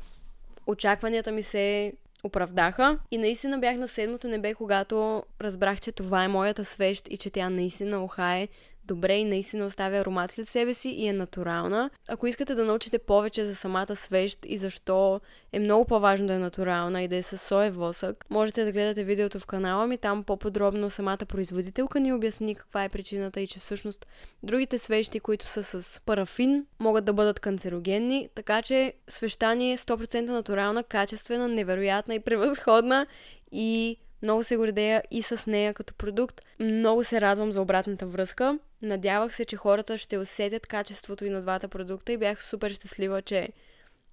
очакванията 0.67 1.31
ми 1.31 1.43
се 1.43 1.93
оправдаха. 2.23 2.99
И 3.11 3.17
наистина 3.17 3.59
бях 3.59 3.77
на 3.77 3.87
седмото 3.87 4.27
небе, 4.27 4.53
когато 4.53 5.23
разбрах, 5.41 5.79
че 5.79 5.91
това 5.91 6.23
е 6.23 6.27
моята 6.27 6.65
свещ 6.65 7.07
и 7.07 7.17
че 7.17 7.29
тя 7.29 7.49
наистина 7.49 8.03
охае 8.03 8.47
добре 8.85 9.13
и 9.13 9.25
наистина 9.25 9.65
оставя 9.65 9.97
аромат 9.97 10.31
след 10.31 10.49
себе 10.49 10.73
си 10.73 10.89
и 10.89 11.07
е 11.07 11.13
натурална. 11.13 11.89
Ако 12.09 12.27
искате 12.27 12.55
да 12.55 12.65
научите 12.65 12.99
повече 12.99 13.45
за 13.45 13.55
самата 13.55 13.95
свещ 13.95 14.39
и 14.45 14.57
защо 14.57 15.19
е 15.53 15.59
много 15.59 15.85
по-важно 15.85 16.27
да 16.27 16.33
е 16.33 16.39
натурална 16.39 17.01
и 17.01 17.07
да 17.07 17.15
е 17.15 17.23
с 17.23 17.37
соев 17.37 17.75
восък, 17.75 18.25
можете 18.29 18.65
да 18.65 18.71
гледате 18.71 19.03
видеото 19.03 19.39
в 19.39 19.45
канала 19.45 19.87
ми. 19.87 19.97
Там 19.97 20.23
по-подробно 20.23 20.89
самата 20.89 21.17
производителка 21.17 21.99
ни 21.99 22.13
обясни 22.13 22.55
каква 22.55 22.83
е 22.83 22.89
причината 22.89 23.41
и 23.41 23.47
че 23.47 23.59
всъщност 23.59 24.07
другите 24.43 24.77
свещи, 24.77 25.19
които 25.19 25.47
са 25.47 25.63
с 25.63 26.01
парафин, 26.05 26.65
могат 26.79 27.05
да 27.05 27.13
бъдат 27.13 27.39
канцерогенни. 27.39 28.29
Така 28.35 28.61
че 28.61 28.93
свеща 29.07 29.55
ни 29.55 29.73
е 29.73 29.77
100% 29.77 30.21
натурална, 30.21 30.83
качествена, 30.83 31.47
невероятна 31.47 32.15
и 32.15 32.19
превъзходна 32.19 33.07
и 33.51 33.97
много 34.21 34.43
се 34.43 34.57
гордея 34.57 35.03
и 35.11 35.21
с 35.21 35.47
нея 35.47 35.73
като 35.73 35.93
продукт. 35.93 36.41
Много 36.59 37.03
се 37.03 37.21
радвам 37.21 37.51
за 37.51 37.61
обратната 37.61 38.05
връзка. 38.05 38.59
Надявах 38.81 39.35
се, 39.35 39.45
че 39.45 39.55
хората 39.55 39.97
ще 39.97 40.17
усетят 40.17 40.67
качеството 40.67 41.25
и 41.25 41.29
на 41.29 41.41
двата 41.41 41.67
продукта 41.67 42.13
и 42.13 42.17
бях 42.17 42.43
супер 42.43 42.71
щастлива, 42.71 43.21
че 43.21 43.49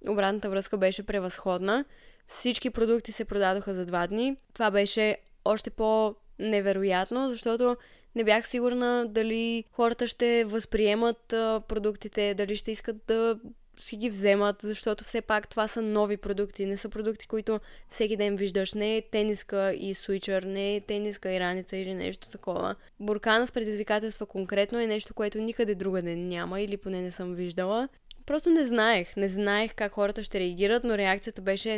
обратната 0.07 0.49
връзка 0.49 0.77
беше 0.77 1.05
превъзходна. 1.05 1.85
Всички 2.27 2.69
продукти 2.69 3.11
се 3.11 3.25
продадоха 3.25 3.73
за 3.73 3.85
два 3.85 4.07
дни. 4.07 4.37
Това 4.53 4.71
беше 4.71 5.17
още 5.45 5.69
по-невероятно, 5.69 7.29
защото 7.29 7.77
не 8.15 8.23
бях 8.23 8.47
сигурна 8.47 9.05
дали 9.09 9.63
хората 9.71 10.07
ще 10.07 10.45
възприемат 10.45 11.27
продуктите, 11.67 12.33
дали 12.33 12.55
ще 12.55 12.71
искат 12.71 12.95
да 13.07 13.39
си 13.79 13.97
ги 13.97 14.09
вземат, 14.09 14.55
защото 14.61 15.03
все 15.03 15.21
пак 15.21 15.49
това 15.49 15.67
са 15.67 15.81
нови 15.81 16.17
продукти, 16.17 16.65
не 16.65 16.77
са 16.77 16.89
продукти, 16.89 17.27
които 17.27 17.59
всеки 17.89 18.17
ден 18.17 18.35
виждаш. 18.35 18.73
Не 18.73 18.97
е 18.97 19.01
тениска 19.01 19.73
и 19.73 19.93
свичър, 19.93 20.43
не 20.43 20.75
е 20.75 20.81
тениска 20.81 21.31
и 21.31 21.39
раница 21.39 21.77
или 21.77 21.93
нещо 21.93 22.29
такова. 22.29 22.75
Буркана 22.99 23.47
с 23.47 23.51
предизвикателства 23.51 24.25
конкретно 24.25 24.79
е 24.79 24.87
нещо, 24.87 25.13
което 25.13 25.41
никъде 25.41 25.75
другаде 25.75 26.15
няма 26.15 26.61
или 26.61 26.77
поне 26.77 27.01
не 27.01 27.11
съм 27.11 27.35
виждала. 27.35 27.89
Просто 28.25 28.49
не 28.49 28.65
знаех. 28.65 29.15
Не 29.17 29.29
знаех 29.29 29.75
как 29.75 29.91
хората 29.91 30.23
ще 30.23 30.39
реагират, 30.39 30.83
но 30.83 30.97
реакцията 30.97 31.41
беше 31.41 31.71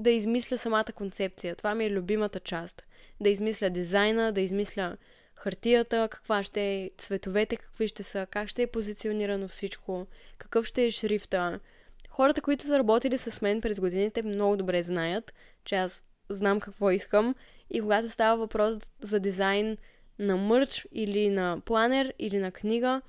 да 0.00 0.10
измисля 0.10 0.58
самата 0.58 0.92
концепция. 0.94 1.56
Това 1.56 1.74
ми 1.74 1.84
е 1.84 1.90
любимата 1.90 2.40
част. 2.40 2.86
Да 3.20 3.28
измисля 3.28 3.70
дизайна, 3.70 4.32
да 4.32 4.40
измисля 4.40 4.96
хартията, 5.42 6.08
каква 6.10 6.42
ще 6.42 6.74
е, 6.74 6.90
цветовете 6.98 7.56
какви 7.56 7.88
ще 7.88 8.02
са, 8.02 8.26
как 8.30 8.48
ще 8.48 8.62
е 8.62 8.66
позиционирано 8.66 9.48
всичко, 9.48 10.06
какъв 10.38 10.66
ще 10.66 10.84
е 10.84 10.90
шрифта. 10.90 11.60
Хората, 12.08 12.40
които 12.40 12.66
са 12.66 12.78
работили 12.78 13.18
с 13.18 13.42
мен 13.42 13.60
през 13.60 13.80
годините, 13.80 14.22
много 14.22 14.56
добре 14.56 14.82
знаят, 14.82 15.34
че 15.64 15.74
аз 15.74 16.04
знам 16.28 16.60
какво 16.60 16.90
искам 16.90 17.34
и 17.70 17.80
когато 17.80 18.10
става 18.10 18.36
въпрос 18.36 18.78
за 19.00 19.20
дизайн 19.20 19.76
на 20.18 20.36
мърч 20.36 20.86
или 20.92 21.30
на 21.30 21.60
планер 21.64 22.14
или 22.18 22.38
на 22.38 22.52
книга, 22.52 23.02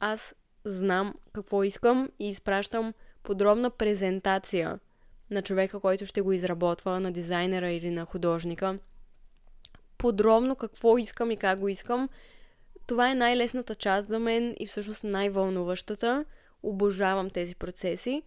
аз 0.00 0.34
знам 0.64 1.14
какво 1.32 1.64
искам 1.64 2.08
и 2.18 2.28
изпращам 2.28 2.94
подробна 3.22 3.70
презентация 3.70 4.78
на 5.30 5.42
човека, 5.42 5.80
който 5.80 6.06
ще 6.06 6.20
го 6.20 6.32
изработва, 6.32 7.00
на 7.00 7.12
дизайнера 7.12 7.70
или 7.70 7.90
на 7.90 8.04
художника– 8.04 8.78
подробно 9.98 10.56
какво 10.56 10.98
искам 10.98 11.30
и 11.30 11.36
как 11.36 11.58
го 11.58 11.68
искам. 11.68 12.08
Това 12.86 13.10
е 13.10 13.14
най-лесната 13.14 13.74
част 13.74 14.08
за 14.08 14.18
мен 14.18 14.56
и 14.60 14.66
всъщност 14.66 15.04
най-вълнуващата. 15.04 16.24
Обожавам 16.62 17.30
тези 17.30 17.54
процеси. 17.54 18.22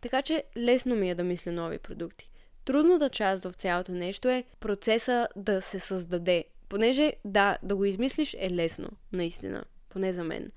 Така 0.00 0.22
че 0.22 0.44
лесно 0.56 0.96
ми 0.96 1.10
е 1.10 1.14
да 1.14 1.24
мисля 1.24 1.52
нови 1.52 1.78
продукти. 1.78 2.30
Трудната 2.64 3.10
част 3.10 3.44
в 3.44 3.52
цялото 3.52 3.92
нещо 3.92 4.28
е 4.28 4.44
процеса 4.60 5.28
да 5.36 5.62
се 5.62 5.80
създаде. 5.80 6.44
Понеже, 6.68 7.12
да, 7.24 7.58
да 7.62 7.76
го 7.76 7.84
измислиш 7.84 8.36
е 8.38 8.50
лесно, 8.50 8.88
наистина. 9.12 9.64
Поне 9.88 10.12
за 10.12 10.24
мен. 10.24 10.52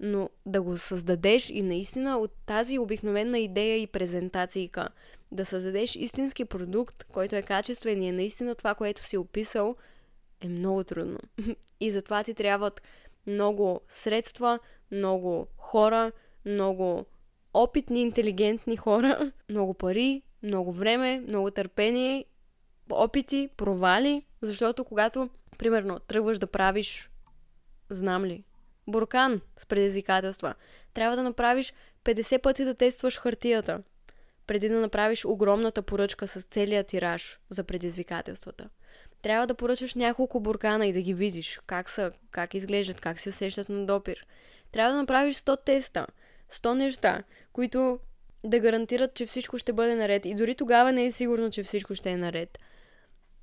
Но 0.00 0.30
да 0.46 0.62
го 0.62 0.78
създадеш 0.78 1.50
и 1.50 1.62
наистина 1.62 2.18
от 2.18 2.32
тази 2.46 2.78
обикновена 2.78 3.38
идея 3.38 3.76
и 3.76 3.86
презентация, 3.86 4.70
да 5.32 5.44
създадеш 5.44 5.96
истински 5.96 6.44
продукт, 6.44 7.04
който 7.04 7.36
е 7.36 7.42
качествен 7.42 8.02
и 8.02 8.08
е 8.08 8.12
наистина 8.12 8.54
това, 8.54 8.74
което 8.74 9.06
си 9.06 9.16
описал, 9.16 9.76
е 10.40 10.48
много 10.48 10.84
трудно. 10.84 11.18
И 11.80 11.90
затова 11.90 12.24
ти 12.24 12.34
трябват 12.34 12.82
много 13.26 13.80
средства, 13.88 14.58
много 14.90 15.46
хора, 15.56 16.12
много 16.44 17.06
опитни, 17.54 18.00
интелигентни 18.00 18.76
хора, 18.76 19.32
много 19.48 19.74
пари, 19.74 20.22
много 20.42 20.72
време, 20.72 21.20
много 21.20 21.50
търпение, 21.50 22.24
опити, 22.90 23.48
провали, 23.56 24.22
защото 24.42 24.84
когато, 24.84 25.30
примерно, 25.58 25.98
тръгваш 25.98 26.38
да 26.38 26.46
правиш, 26.46 27.10
знам 27.90 28.24
ли, 28.24 28.44
буркан 28.88 29.40
с 29.56 29.66
предизвикателства, 29.66 30.54
трябва 30.94 31.16
да 31.16 31.22
направиш 31.22 31.72
50 32.04 32.42
пъти 32.42 32.64
да 32.64 32.74
тестваш 32.74 33.18
хартията, 33.18 33.82
преди 34.46 34.68
да 34.68 34.80
направиш 34.80 35.24
огромната 35.24 35.82
поръчка 35.82 36.28
с 36.28 36.42
целият 36.42 36.86
тираж 36.86 37.38
за 37.48 37.64
предизвикателствата 37.64 38.68
трябва 39.22 39.46
да 39.46 39.54
поръчаш 39.54 39.94
няколко 39.94 40.40
буркана 40.40 40.86
и 40.86 40.92
да 40.92 41.02
ги 41.02 41.14
видиш 41.14 41.60
как 41.66 41.90
са, 41.90 42.12
как 42.30 42.54
изглеждат, 42.54 43.00
как 43.00 43.20
се 43.20 43.28
усещат 43.28 43.68
на 43.68 43.86
допир. 43.86 44.26
Трябва 44.72 44.92
да 44.92 44.98
направиш 44.98 45.36
100 45.36 45.64
теста, 45.64 46.06
100 46.52 46.74
неща, 46.74 47.22
които 47.52 47.98
да 48.44 48.60
гарантират, 48.60 49.14
че 49.14 49.26
всичко 49.26 49.58
ще 49.58 49.72
бъде 49.72 49.96
наред. 49.96 50.26
И 50.26 50.34
дори 50.34 50.54
тогава 50.54 50.92
не 50.92 51.04
е 51.04 51.12
сигурно, 51.12 51.50
че 51.50 51.62
всичко 51.62 51.94
ще 51.94 52.10
е 52.10 52.16
наред. 52.16 52.58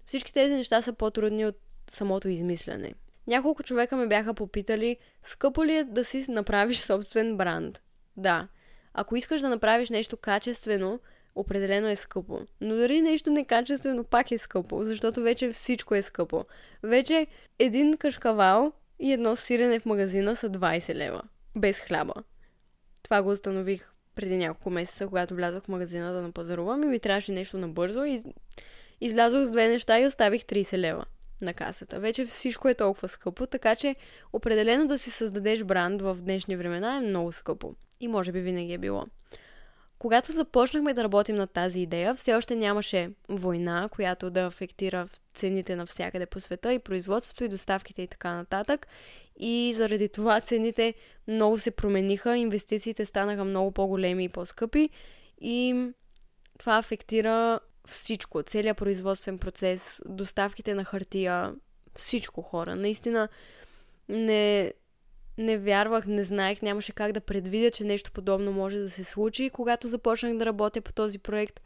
Всички 0.06 0.34
тези 0.34 0.54
неща 0.54 0.82
са 0.82 0.94
по-трудни 0.94 1.46
от 1.46 1.58
самото 1.92 2.30
измисляне. 2.30 2.94
Няколко 3.28 3.64
човека 3.64 3.96
ме 3.96 4.08
бяха 4.08 4.34
попитали, 4.34 4.98
скъпо 5.24 5.66
ли 5.66 5.76
е 5.76 5.84
да 5.84 6.06
си 6.06 6.26
направиш 6.30 6.78
собствен 6.82 7.38
бранд? 7.38 7.82
Да. 8.18 8.48
Ако 8.94 9.16
искаш 9.16 9.42
да 9.42 9.50
направиш 9.50 9.90
нещо 9.90 10.18
качествено, 10.18 11.00
определено 11.40 11.88
е 11.88 11.96
скъпо. 11.96 12.40
Но 12.62 12.76
дори 12.76 13.02
нещо 13.02 13.30
некачествено 13.30 14.04
пак 14.04 14.32
е 14.32 14.38
скъпо, 14.38 14.84
защото 14.84 15.22
вече 15.22 15.52
всичко 15.52 15.96
е 15.96 16.02
скъпо. 16.02 16.46
Вече 16.84 17.28
един 17.60 17.98
кашкавал 17.98 18.72
и 19.00 19.14
едно 19.14 19.36
сирене 19.36 19.80
в 19.80 19.86
магазина 19.86 20.36
са 20.36 20.50
20 20.50 20.96
лева. 20.96 21.22
Без 21.56 21.80
хляба. 21.80 22.14
Това 23.04 23.22
го 23.22 23.32
установих 23.32 23.92
преди 24.16 24.38
няколко 24.38 24.70
месеца, 24.70 25.08
когато 25.08 25.36
влязох 25.36 25.64
в 25.64 25.68
магазина 25.68 26.14
да 26.14 26.22
напазарувам 26.22 26.84
и 26.84 26.88
ми 26.88 27.00
трябваше 27.00 27.32
нещо 27.32 27.58
набързо 27.58 28.04
и 28.04 28.24
излязох 29.02 29.46
с 29.46 29.52
две 29.52 29.68
неща 29.68 30.00
и 30.00 30.06
оставих 30.06 30.44
30 30.44 30.78
лева 30.78 31.06
на 31.42 31.54
касата. 31.54 32.00
Вече 32.00 32.26
всичко 32.26 32.70
е 32.70 32.74
толкова 32.74 33.08
скъпо, 33.08 33.46
така 33.46 33.76
че 33.76 33.96
определено 34.34 34.88
да 34.88 34.98
си 34.98 35.12
създадеш 35.12 35.64
бранд 35.64 36.02
в 36.02 36.18
днешни 36.22 36.56
времена 36.56 36.98
е 36.98 37.02
много 37.02 37.32
скъпо. 37.32 37.76
И 38.00 38.08
може 38.08 38.32
би 38.32 38.40
винаги 38.40 38.74
е 38.74 38.78
било. 38.78 39.06
Когато 40.00 40.32
започнахме 40.32 40.94
да 40.94 41.04
работим 41.04 41.36
над 41.36 41.52
тази 41.52 41.80
идея, 41.80 42.16
все 42.16 42.34
още 42.34 42.56
нямаше 42.56 43.12
война, 43.30 43.90
която 43.92 44.30
да 44.30 44.46
афектира 44.46 45.08
цените 45.34 45.76
навсякъде 45.76 46.26
по 46.26 46.40
света 46.40 46.74
и 46.74 46.80
производството 46.80 47.44
и 47.44 47.50
доставките 47.50 48.02
и 48.02 48.08
така 48.08 48.34
нататък. 48.34 48.88
И 49.40 49.74
заради 49.76 50.10
това 50.10 50.42
цените 50.42 50.94
много 51.28 51.60
се 51.60 51.72
промениха, 51.72 52.38
инвестициите 52.38 53.06
станаха 53.06 53.44
много 53.44 53.72
по-големи 53.72 54.24
и 54.24 54.30
по-скъпи 54.30 54.90
и 55.42 55.90
това 56.60 56.78
афектира 56.78 57.60
всичко, 57.88 58.44
целият 58.44 58.78
производствен 58.78 59.38
процес, 59.38 60.02
доставките 60.06 60.74
на 60.74 60.84
хартия, 60.84 61.56
всичко 61.98 62.42
хора. 62.42 62.76
Наистина 62.76 63.30
не, 64.10 64.74
не 65.38 65.58
вярвах, 65.58 66.08
не 66.08 66.24
знаех, 66.24 66.62
нямаше 66.62 66.92
как 66.92 67.12
да 67.12 67.22
предвидя, 67.22 67.72
че 67.72 67.84
нещо 67.84 68.12
подобно 68.12 68.52
може 68.52 68.80
да 68.80 68.90
се 68.90 69.04
случи. 69.04 69.50
Когато 69.50 69.88
започнах 69.88 70.38
да 70.38 70.46
работя 70.46 70.82
по 70.82 70.94
този 70.94 71.20
проект 71.20 71.62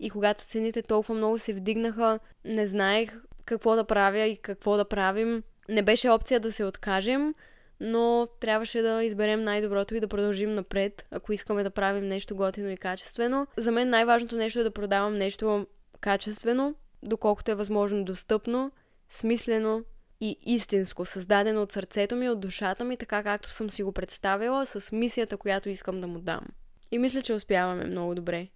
и 0.00 0.10
когато 0.10 0.44
цените 0.44 0.82
толкова 0.82 1.14
много 1.14 1.38
се 1.38 1.52
вдигнаха, 1.52 2.18
не 2.44 2.66
знаех 2.66 3.20
какво 3.44 3.76
да 3.76 3.84
правя 3.84 4.20
и 4.20 4.36
какво 4.36 4.76
да 4.76 4.84
правим. 4.84 5.42
Не 5.68 5.82
беше 5.82 6.08
опция 6.08 6.40
да 6.40 6.52
се 6.52 6.64
откажем, 6.64 7.34
но 7.80 8.28
трябваше 8.40 8.82
да 8.82 9.04
изберем 9.04 9.44
най-доброто 9.44 9.94
и 9.94 10.00
да 10.00 10.08
продължим 10.08 10.54
напред, 10.54 11.06
ако 11.10 11.32
искаме 11.32 11.62
да 11.62 11.70
правим 11.70 12.08
нещо 12.08 12.36
готино 12.36 12.70
и 12.70 12.76
качествено. 12.76 13.46
За 13.56 13.72
мен 13.72 13.90
най-важното 13.90 14.36
нещо 14.36 14.60
е 14.60 14.62
да 14.62 14.70
продавам 14.70 15.14
нещо 15.14 15.66
качествено, 16.00 16.74
доколкото 17.02 17.50
е 17.50 17.54
възможно 17.54 18.04
достъпно, 18.04 18.72
смислено, 19.08 19.82
и 20.20 20.36
истинско, 20.42 21.04
създадено 21.04 21.62
от 21.62 21.72
сърцето 21.72 22.16
ми, 22.16 22.28
от 22.28 22.40
душата 22.40 22.84
ми, 22.84 22.96
така 22.96 23.22
както 23.22 23.52
съм 23.52 23.70
си 23.70 23.82
го 23.82 23.92
представила, 23.92 24.66
с 24.66 24.92
мисията, 24.92 25.36
която 25.36 25.68
искам 25.68 26.00
да 26.00 26.06
му 26.06 26.20
дам. 26.20 26.46
И 26.90 26.98
мисля, 26.98 27.22
че 27.22 27.32
успяваме 27.32 27.84
много 27.84 28.14
добре. 28.14 28.48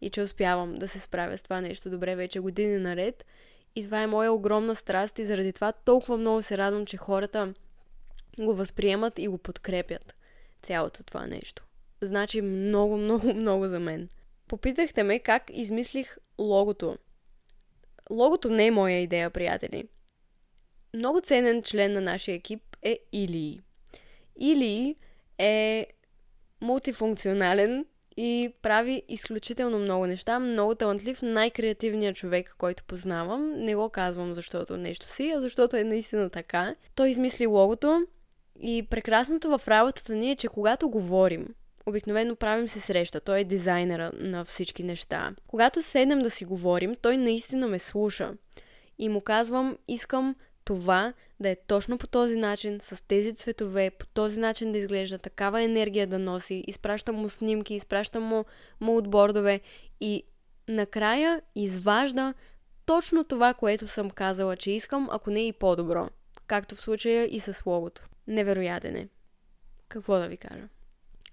И 0.00 0.10
че 0.10 0.22
успявам 0.22 0.74
да 0.74 0.88
се 0.88 1.00
справя 1.00 1.38
с 1.38 1.42
това 1.42 1.60
нещо 1.60 1.90
добре 1.90 2.16
вече 2.16 2.40
години 2.40 2.78
наред. 2.78 3.26
И 3.76 3.84
това 3.84 4.02
е 4.02 4.06
моя 4.06 4.32
огромна 4.32 4.74
страст 4.74 5.18
и 5.18 5.26
заради 5.26 5.52
това 5.52 5.72
толкова 5.72 6.16
много 6.16 6.42
се 6.42 6.58
радвам, 6.58 6.86
че 6.86 6.96
хората 6.96 7.54
го 8.38 8.54
възприемат 8.54 9.18
и 9.18 9.28
го 9.28 9.38
подкрепят. 9.38 10.16
Цялото 10.62 11.02
това 11.02 11.26
нещо. 11.26 11.64
Значи 12.00 12.40
много, 12.40 12.96
много, 12.96 13.34
много 13.34 13.68
за 13.68 13.80
мен. 13.80 14.08
Попитахте 14.48 15.02
ме 15.02 15.18
как 15.18 15.42
измислих 15.52 16.16
логото. 16.38 16.96
Логото 18.10 18.50
не 18.50 18.66
е 18.66 18.70
моя 18.70 18.98
идея, 18.98 19.30
приятели. 19.30 19.88
Много 20.94 21.20
ценен 21.20 21.62
член 21.62 21.92
на 21.92 22.00
нашия 22.00 22.34
екип 22.34 22.62
е 22.82 22.98
Или. 23.12 23.60
Или 24.38 24.96
е 25.38 25.86
мултифункционален 26.60 27.86
и 28.16 28.52
прави 28.62 29.02
изключително 29.08 29.78
много 29.78 30.06
неща. 30.06 30.38
Много 30.38 30.74
талантлив, 30.74 31.22
най-креативният 31.22 32.16
човек, 32.16 32.54
който 32.58 32.84
познавам. 32.84 33.52
Не 33.56 33.74
го 33.74 33.88
казвам 33.88 34.34
защото 34.34 34.76
нещо 34.76 35.12
си, 35.12 35.32
а 35.36 35.40
защото 35.40 35.76
е 35.76 35.84
наистина 35.84 36.30
така. 36.30 36.74
Той 36.94 37.08
измисли 37.08 37.46
логото 37.46 38.06
и 38.62 38.86
прекрасното 38.90 39.58
в 39.58 39.68
работата 39.68 40.14
ни 40.14 40.30
е, 40.30 40.36
че 40.36 40.48
когато 40.48 40.88
говорим, 40.88 41.48
обикновено 41.86 42.36
правим 42.36 42.68
се 42.68 42.80
среща. 42.80 43.20
Той 43.20 43.40
е 43.40 43.44
дизайнера 43.44 44.10
на 44.14 44.44
всички 44.44 44.82
неща. 44.82 45.34
Когато 45.46 45.82
седнем 45.82 46.22
да 46.22 46.30
си 46.30 46.44
говорим, 46.44 46.96
той 47.02 47.16
наистина 47.16 47.68
ме 47.68 47.78
слуша. 47.78 48.32
И 48.98 49.08
му 49.08 49.20
казвам, 49.20 49.78
искам 49.88 50.36
това 50.64 51.12
да 51.40 51.48
е 51.48 51.56
точно 51.66 51.98
по 51.98 52.06
този 52.06 52.36
начин, 52.36 52.78
с 52.80 53.06
тези 53.06 53.34
цветове, 53.34 53.90
по 53.90 54.06
този 54.06 54.40
начин 54.40 54.72
да 54.72 54.78
изглежда, 54.78 55.18
такава 55.18 55.62
енергия 55.62 56.06
да 56.06 56.18
носи, 56.18 56.64
изпращам 56.66 57.16
му 57.16 57.28
снимки, 57.28 57.74
изпращам 57.74 58.22
му 58.22 58.44
моутбордове 58.80 59.60
и 60.00 60.22
накрая 60.68 61.42
изважда 61.54 62.34
точно 62.86 63.24
това, 63.24 63.54
което 63.54 63.88
съм 63.88 64.10
казала, 64.10 64.56
че 64.56 64.70
искам, 64.70 65.08
ако 65.12 65.30
не 65.30 65.46
и 65.46 65.52
по-добро. 65.52 66.08
Както 66.46 66.74
в 66.74 66.80
случая 66.80 67.36
и 67.36 67.40
с 67.40 67.62
логото. 67.66 68.02
Невероятен 68.26 68.96
е. 68.96 69.08
Какво 69.88 70.18
да 70.18 70.28
ви 70.28 70.36
кажа? 70.36 70.68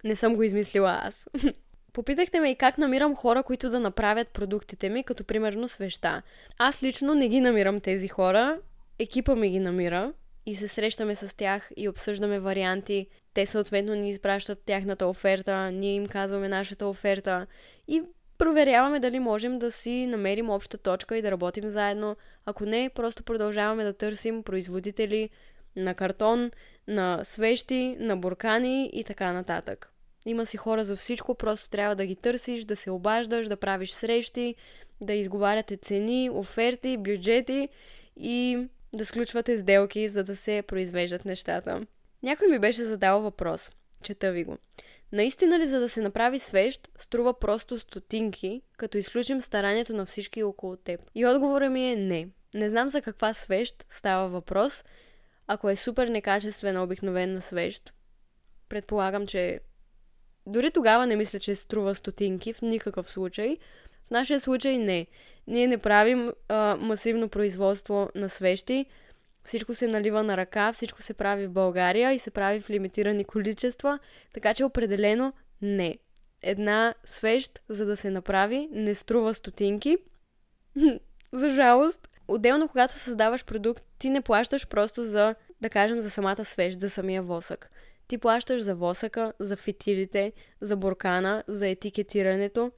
Не 0.03 0.15
съм 0.15 0.35
го 0.35 0.43
измислила 0.43 0.99
аз. 1.03 1.29
Попитахте 1.93 2.39
ме 2.39 2.51
и 2.51 2.55
как 2.55 2.77
намирам 2.77 3.15
хора, 3.15 3.43
които 3.43 3.69
да 3.69 3.79
направят 3.79 4.27
продуктите 4.27 4.89
ми, 4.89 5.03
като 5.03 5.23
примерно 5.23 5.67
свеща. 5.67 6.21
Аз 6.57 6.83
лично 6.83 7.15
не 7.15 7.27
ги 7.27 7.41
намирам 7.41 7.79
тези 7.79 8.07
хора 8.07 8.59
екипа 8.99 9.35
ми 9.35 9.49
ги 9.49 9.59
намира 9.59 10.13
и 10.45 10.55
се 10.55 10.67
срещаме 10.67 11.15
с 11.15 11.37
тях 11.37 11.71
и 11.77 11.89
обсъждаме 11.89 12.39
варианти. 12.39 13.07
Те 13.33 13.45
съответно 13.45 13.95
ни 13.95 14.09
изпращат 14.09 14.63
тяхната 14.65 15.07
оферта, 15.07 15.71
ние 15.71 15.93
им 15.93 16.07
казваме 16.07 16.49
нашата 16.49 16.87
оферта 16.87 17.47
и 17.87 18.01
проверяваме 18.37 18.99
дали 18.99 19.19
можем 19.19 19.59
да 19.59 19.71
си 19.71 20.05
намерим 20.05 20.49
обща 20.49 20.77
точка 20.77 21.17
и 21.17 21.21
да 21.21 21.31
работим 21.31 21.69
заедно. 21.69 22.15
Ако 22.45 22.65
не, 22.65 22.89
просто 22.95 23.23
продължаваме 23.23 23.83
да 23.83 23.93
търсим 23.93 24.43
производители 24.43 25.29
на 25.75 25.93
картон, 25.93 26.51
на 26.87 27.23
свещи, 27.23 27.97
на 27.99 28.17
буркани 28.17 28.89
и 28.93 29.03
така 29.03 29.33
нататък. 29.33 29.91
Има 30.25 30.45
си 30.45 30.57
хора 30.57 30.83
за 30.83 30.95
всичко, 30.95 31.35
просто 31.35 31.69
трябва 31.69 31.95
да 31.95 32.05
ги 32.05 32.15
търсиш, 32.15 32.65
да 32.65 32.75
се 32.75 32.91
обаждаш, 32.91 33.47
да 33.47 33.57
правиш 33.57 33.91
срещи, 33.91 34.55
да 35.01 35.13
изговаряте 35.13 35.77
цени, 35.77 36.29
оферти, 36.33 36.97
бюджети 36.97 37.69
и 38.17 38.67
да 38.93 39.05
сключвате 39.05 39.57
сделки, 39.57 40.09
за 40.09 40.23
да 40.23 40.35
се 40.35 40.63
произвеждат 40.67 41.25
нещата. 41.25 41.85
Някой 42.23 42.47
ми 42.47 42.59
беше 42.59 42.83
задал 42.83 43.21
въпрос. 43.21 43.71
Чета 44.03 44.31
ви 44.31 44.43
го. 44.43 44.57
Наистина 45.11 45.59
ли 45.59 45.67
за 45.67 45.79
да 45.79 45.89
се 45.89 46.01
направи 46.01 46.39
свещ, 46.39 46.89
струва 46.97 47.39
просто 47.39 47.79
стотинки, 47.79 48.61
като 48.77 48.97
изключим 48.97 49.41
старанието 49.41 49.93
на 49.93 50.05
всички 50.05 50.43
около 50.43 50.75
теб? 50.75 51.01
И 51.15 51.25
отговорът 51.25 51.71
ми 51.71 51.91
е 51.91 51.95
не. 51.95 52.27
Не 52.53 52.69
знам 52.69 52.89
за 52.89 53.01
каква 53.01 53.33
свещ 53.33 53.85
става 53.89 54.29
въпрос. 54.29 54.83
Ако 55.47 55.69
е 55.69 55.75
супер 55.75 56.07
некачествена 56.07 56.83
обикновена 56.83 57.41
свещ, 57.41 57.93
предполагам, 58.69 59.27
че 59.27 59.59
дори 60.45 60.71
тогава 60.71 61.07
не 61.07 61.15
мисля, 61.15 61.39
че 61.39 61.55
струва 61.55 61.95
стотинки 61.95 62.53
в 62.53 62.61
никакъв 62.61 63.11
случай. 63.11 63.57
В 64.09 64.11
нашия 64.11 64.39
случай 64.39 64.77
не. 64.77 65.07
Ние 65.47 65.67
не 65.67 65.77
правим 65.77 66.31
а, 66.47 66.75
масивно 66.75 67.29
производство 67.29 68.09
на 68.15 68.29
свещи. 68.29 68.85
Всичко 69.43 69.75
се 69.75 69.87
налива 69.87 70.23
на 70.23 70.37
ръка, 70.37 70.73
всичко 70.73 71.01
се 71.01 71.13
прави 71.13 71.47
в 71.47 71.51
България 71.51 72.13
и 72.13 72.19
се 72.19 72.31
прави 72.31 72.59
в 72.59 72.69
лимитирани 72.69 73.23
количества, 73.23 73.99
така 74.33 74.53
че 74.53 74.63
определено 74.63 75.33
не. 75.61 75.97
Една 76.41 76.93
свещ, 77.05 77.59
за 77.69 77.85
да 77.85 77.97
се 77.97 78.09
направи, 78.09 78.69
не 78.71 78.95
струва 78.95 79.33
стотинки. 79.33 79.97
за 81.33 81.49
жалост. 81.49 82.07
Отделно, 82.27 82.67
когато 82.67 82.99
създаваш 82.99 83.45
продукт, 83.45 83.83
ти 83.99 84.09
не 84.09 84.21
плащаш 84.21 84.67
просто 84.67 85.05
за, 85.05 85.35
да 85.61 85.69
кажем, 85.69 86.01
за 86.01 86.09
самата 86.09 86.45
свещ, 86.45 86.79
за 86.79 86.89
самия 86.89 87.21
восък. 87.21 87.71
Ти 88.07 88.17
плащаш 88.17 88.61
за 88.61 88.75
восъка, 88.75 89.33
за 89.39 89.55
фитилите, 89.55 90.33
за 90.61 90.75
буркана, 90.75 91.43
за 91.47 91.67
етикетирането, 91.67 92.71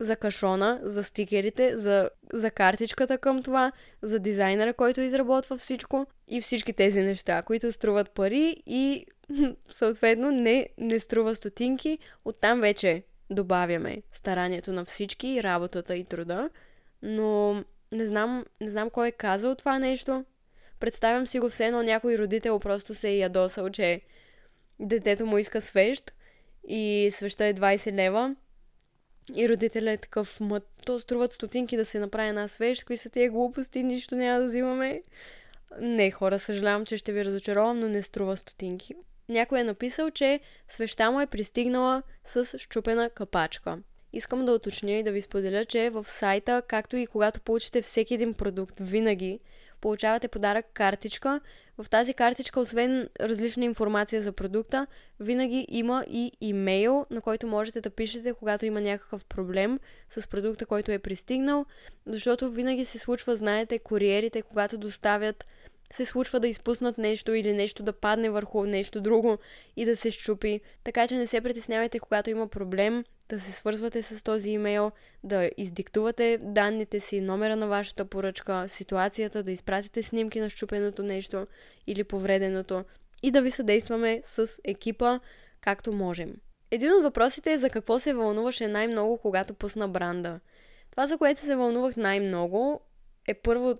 за 0.00 0.16
кашона, 0.16 0.80
за 0.82 1.04
стикерите, 1.04 1.76
за, 1.76 2.10
за 2.32 2.50
картичката 2.50 3.18
към 3.18 3.42
това, 3.42 3.72
за 4.02 4.18
дизайнера, 4.18 4.74
който 4.74 5.00
изработва 5.00 5.56
всичко 5.56 6.06
и 6.28 6.40
всички 6.40 6.72
тези 6.72 7.02
неща, 7.02 7.42
които 7.42 7.72
струват 7.72 8.10
пари 8.10 8.56
и 8.66 9.06
съответно 9.68 10.30
не, 10.30 10.68
не 10.78 11.00
струва 11.00 11.34
стотинки. 11.34 11.98
Оттам 12.24 12.60
вече 12.60 13.02
добавяме 13.30 14.02
старанието 14.12 14.72
на 14.72 14.84
всички, 14.84 15.42
работата 15.42 15.96
и 15.96 16.04
труда, 16.04 16.50
но 17.02 17.64
не 17.92 18.06
знам, 18.06 18.44
не 18.60 18.70
знам 18.70 18.90
кой 18.90 19.08
е 19.08 19.12
казал 19.12 19.54
това 19.54 19.78
нещо. 19.78 20.24
Представям 20.80 21.26
си 21.26 21.38
го 21.38 21.48
все 21.48 21.66
едно 21.66 21.82
някой 21.82 22.18
родител 22.18 22.58
просто 22.58 22.94
се 22.94 23.08
е 23.08 23.16
ядосал, 23.16 23.70
че 23.70 24.00
детето 24.80 25.26
му 25.26 25.38
иска 25.38 25.60
свещ 25.60 26.12
и 26.68 27.10
свеща 27.12 27.46
е 27.46 27.54
20 27.54 27.92
лева 27.92 28.36
и 29.36 29.48
родителя 29.48 29.90
е 29.90 29.96
такъв, 29.96 30.40
ма 30.40 30.60
то 30.84 31.00
струват 31.00 31.32
стотинки 31.32 31.76
да 31.76 31.84
се 31.84 31.98
направи 31.98 32.28
една 32.28 32.48
свещ, 32.48 32.84
кои 32.84 32.96
са 32.96 33.10
тия 33.10 33.30
глупости, 33.30 33.82
нищо 33.82 34.14
няма 34.14 34.40
да 34.40 34.46
взимаме. 34.46 35.02
Не, 35.80 36.10
хора, 36.10 36.38
съжалявам, 36.38 36.86
че 36.86 36.96
ще 36.96 37.12
ви 37.12 37.24
разочаровам, 37.24 37.80
но 37.80 37.88
не 37.88 38.02
струва 38.02 38.36
стотинки. 38.36 38.94
Някой 39.28 39.60
е 39.60 39.64
написал, 39.64 40.10
че 40.10 40.40
свеща 40.68 41.10
му 41.10 41.20
е 41.20 41.26
пристигнала 41.26 42.02
с 42.24 42.58
щупена 42.58 43.10
капачка. 43.10 43.78
Искам 44.12 44.46
да 44.46 44.52
уточня 44.52 44.92
и 44.92 45.02
да 45.02 45.12
ви 45.12 45.20
споделя, 45.20 45.64
че 45.64 45.90
в 45.90 46.04
сайта, 46.08 46.62
както 46.68 46.96
и 46.96 47.06
когато 47.06 47.40
получите 47.40 47.82
всеки 47.82 48.14
един 48.14 48.34
продукт, 48.34 48.74
винаги 48.80 49.40
получавате 49.80 50.28
подарък 50.28 50.66
картичка. 50.74 51.40
В 51.78 51.90
тази 51.90 52.14
картичка, 52.14 52.60
освен 52.60 53.08
различна 53.20 53.64
информация 53.64 54.22
за 54.22 54.32
продукта, 54.32 54.86
винаги 55.20 55.66
има 55.68 56.04
и 56.08 56.32
имейл, 56.40 57.06
на 57.10 57.20
който 57.20 57.46
можете 57.46 57.80
да 57.80 57.90
пишете, 57.90 58.32
когато 58.32 58.66
има 58.66 58.80
някакъв 58.80 59.24
проблем 59.24 59.78
с 60.08 60.28
продукта, 60.28 60.66
който 60.66 60.92
е 60.92 60.98
пристигнал, 60.98 61.66
защото 62.06 62.50
винаги 62.50 62.84
се 62.84 62.98
случва, 62.98 63.36
знаете, 63.36 63.78
куриерите, 63.78 64.42
когато 64.42 64.78
доставят 64.78 65.46
се 65.92 66.04
случва 66.04 66.40
да 66.40 66.48
изпуснат 66.48 66.98
нещо 66.98 67.34
или 67.34 67.52
нещо 67.52 67.82
да 67.82 67.92
падне 67.92 68.30
върху 68.30 68.64
нещо 68.64 69.00
друго 69.00 69.38
и 69.76 69.84
да 69.84 69.96
се 69.96 70.10
щупи. 70.10 70.60
Така 70.84 71.08
че 71.08 71.16
не 71.16 71.26
се 71.26 71.40
притеснявайте, 71.40 71.98
когато 71.98 72.30
има 72.30 72.48
проблем, 72.48 73.04
да 73.28 73.40
се 73.40 73.52
свързвате 73.52 74.02
с 74.02 74.24
този 74.24 74.50
имейл, 74.50 74.92
да 75.24 75.50
издиктувате 75.56 76.38
данните 76.42 77.00
си, 77.00 77.20
номера 77.20 77.56
на 77.56 77.66
вашата 77.66 78.04
поръчка, 78.04 78.64
ситуацията, 78.68 79.42
да 79.42 79.52
изпратите 79.52 80.02
снимки 80.02 80.40
на 80.40 80.50
щупеното 80.50 81.02
нещо 81.02 81.46
или 81.86 82.04
повреденото 82.04 82.84
и 83.22 83.30
да 83.30 83.42
ви 83.42 83.50
съдействаме 83.50 84.20
с 84.24 84.60
екипа 84.64 85.20
както 85.60 85.92
можем. 85.92 86.34
Един 86.70 86.92
от 86.92 87.02
въпросите 87.02 87.52
е 87.52 87.58
за 87.58 87.70
какво 87.70 87.98
се 87.98 88.12
вълнуваше 88.12 88.68
най-много, 88.68 89.18
когато 89.18 89.54
пусна 89.54 89.88
бранда. 89.88 90.40
Това, 90.90 91.06
за 91.06 91.18
което 91.18 91.40
се 91.40 91.56
вълнувах 91.56 91.96
най-много, 91.96 92.80
е 93.28 93.34
първо 93.34 93.74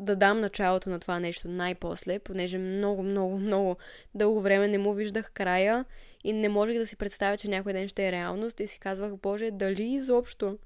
да 0.00 0.16
дам 0.16 0.40
началото 0.40 0.90
на 0.90 1.00
това 1.00 1.20
нещо 1.20 1.48
най-после, 1.48 2.18
понеже 2.18 2.58
много, 2.58 3.02
много, 3.02 3.38
много 3.38 3.76
дълго 4.14 4.40
време 4.40 4.68
не 4.68 4.78
му 4.78 4.94
виждах 4.94 5.32
края 5.32 5.84
и 6.24 6.32
не 6.32 6.48
можех 6.48 6.78
да 6.78 6.86
си 6.86 6.96
представя, 6.96 7.36
че 7.36 7.48
някой 7.48 7.72
ден 7.72 7.88
ще 7.88 8.08
е 8.08 8.12
реалност 8.12 8.60
и 8.60 8.66
си 8.66 8.78
казвах, 8.78 9.16
Боже, 9.16 9.50
дали 9.50 9.82
изобщо 9.82 10.58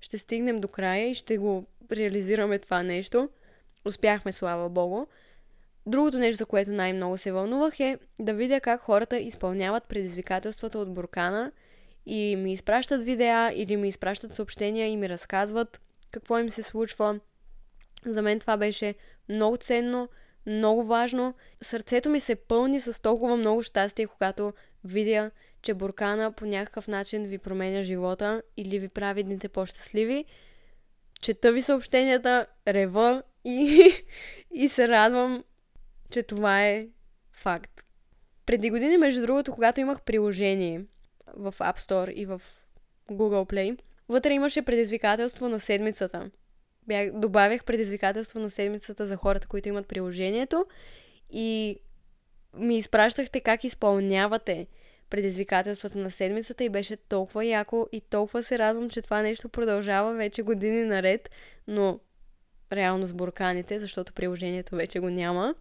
ще 0.00 0.18
стигнем 0.18 0.60
до 0.60 0.68
края 0.68 1.10
и 1.10 1.14
ще 1.14 1.38
го 1.38 1.66
реализираме 1.92 2.58
това 2.58 2.82
нещо. 2.82 3.28
Успяхме, 3.84 4.32
слава 4.32 4.68
Богу. 4.68 5.06
Другото 5.86 6.18
нещо, 6.18 6.38
за 6.38 6.46
което 6.46 6.70
най-много 6.70 7.18
се 7.18 7.32
вълнувах 7.32 7.80
е 7.80 7.98
да 8.18 8.34
видя 8.34 8.60
как 8.60 8.80
хората 8.80 9.18
изпълняват 9.18 9.84
предизвикателствата 9.84 10.78
от 10.78 10.94
Буркана 10.94 11.52
и 12.06 12.36
ми 12.36 12.52
изпращат 12.52 13.04
видеа 13.04 13.52
или 13.54 13.76
ми 13.76 13.88
изпращат 13.88 14.34
съобщения 14.34 14.88
и 14.88 14.96
ми 14.96 15.08
разказват 15.08 15.80
какво 16.10 16.38
им 16.38 16.50
се 16.50 16.62
случва. 16.62 17.20
За 18.04 18.22
мен 18.22 18.40
това 18.40 18.56
беше 18.56 18.94
много 19.28 19.56
ценно, 19.56 20.08
много 20.46 20.84
важно. 20.84 21.34
Сърцето 21.62 22.10
ми 22.10 22.20
се 22.20 22.34
пълни 22.34 22.80
с 22.80 23.02
толкова 23.02 23.36
много 23.36 23.62
щастие, 23.62 24.06
когато 24.06 24.52
видя, 24.84 25.30
че 25.62 25.74
буркана 25.74 26.32
по 26.32 26.46
някакъв 26.46 26.88
начин 26.88 27.24
ви 27.24 27.38
променя 27.38 27.82
живота 27.82 28.42
или 28.56 28.78
ви 28.78 28.88
прави 28.88 29.22
дните 29.22 29.48
по-щастливи. 29.48 30.24
Чета 31.20 31.52
ви 31.52 31.62
съобщенията, 31.62 32.46
рева 32.68 33.22
и, 33.44 33.90
и 34.50 34.68
се 34.68 34.88
радвам, 34.88 35.44
че 36.10 36.22
това 36.22 36.64
е 36.64 36.88
факт. 37.32 37.84
Преди 38.46 38.70
години, 38.70 38.96
между 38.96 39.20
другото, 39.20 39.52
когато 39.52 39.80
имах 39.80 40.02
приложение 40.02 40.84
в 41.36 41.54
App 41.58 41.78
Store 41.78 42.10
и 42.12 42.26
в 42.26 42.42
Google 43.10 43.52
Play, 43.52 43.78
вътре 44.08 44.32
имаше 44.32 44.62
предизвикателство 44.62 45.48
на 45.48 45.60
седмицата. 45.60 46.30
Бях, 46.88 47.10
добавях 47.12 47.64
предизвикателство 47.64 48.40
на 48.40 48.50
седмицата 48.50 49.06
за 49.06 49.16
хората, 49.16 49.48
които 49.48 49.68
имат 49.68 49.88
приложението 49.88 50.66
и 51.30 51.76
ми 52.54 52.76
изпращахте 52.76 53.40
как 53.40 53.64
изпълнявате 53.64 54.66
предизвикателствата 55.10 55.98
на 55.98 56.10
седмицата 56.10 56.64
и 56.64 56.68
беше 56.68 56.96
толкова 56.96 57.44
яко 57.44 57.86
и 57.92 58.00
толкова 58.00 58.42
се 58.42 58.58
радвам, 58.58 58.90
че 58.90 59.02
това 59.02 59.22
нещо 59.22 59.48
продължава 59.48 60.14
вече 60.14 60.42
години 60.42 60.84
наред, 60.84 61.30
но 61.66 62.00
реално 62.72 63.06
с 63.06 63.12
бурканите, 63.12 63.78
защото 63.78 64.12
приложението 64.12 64.76
вече 64.76 65.00
го 65.00 65.10
няма. 65.10 65.54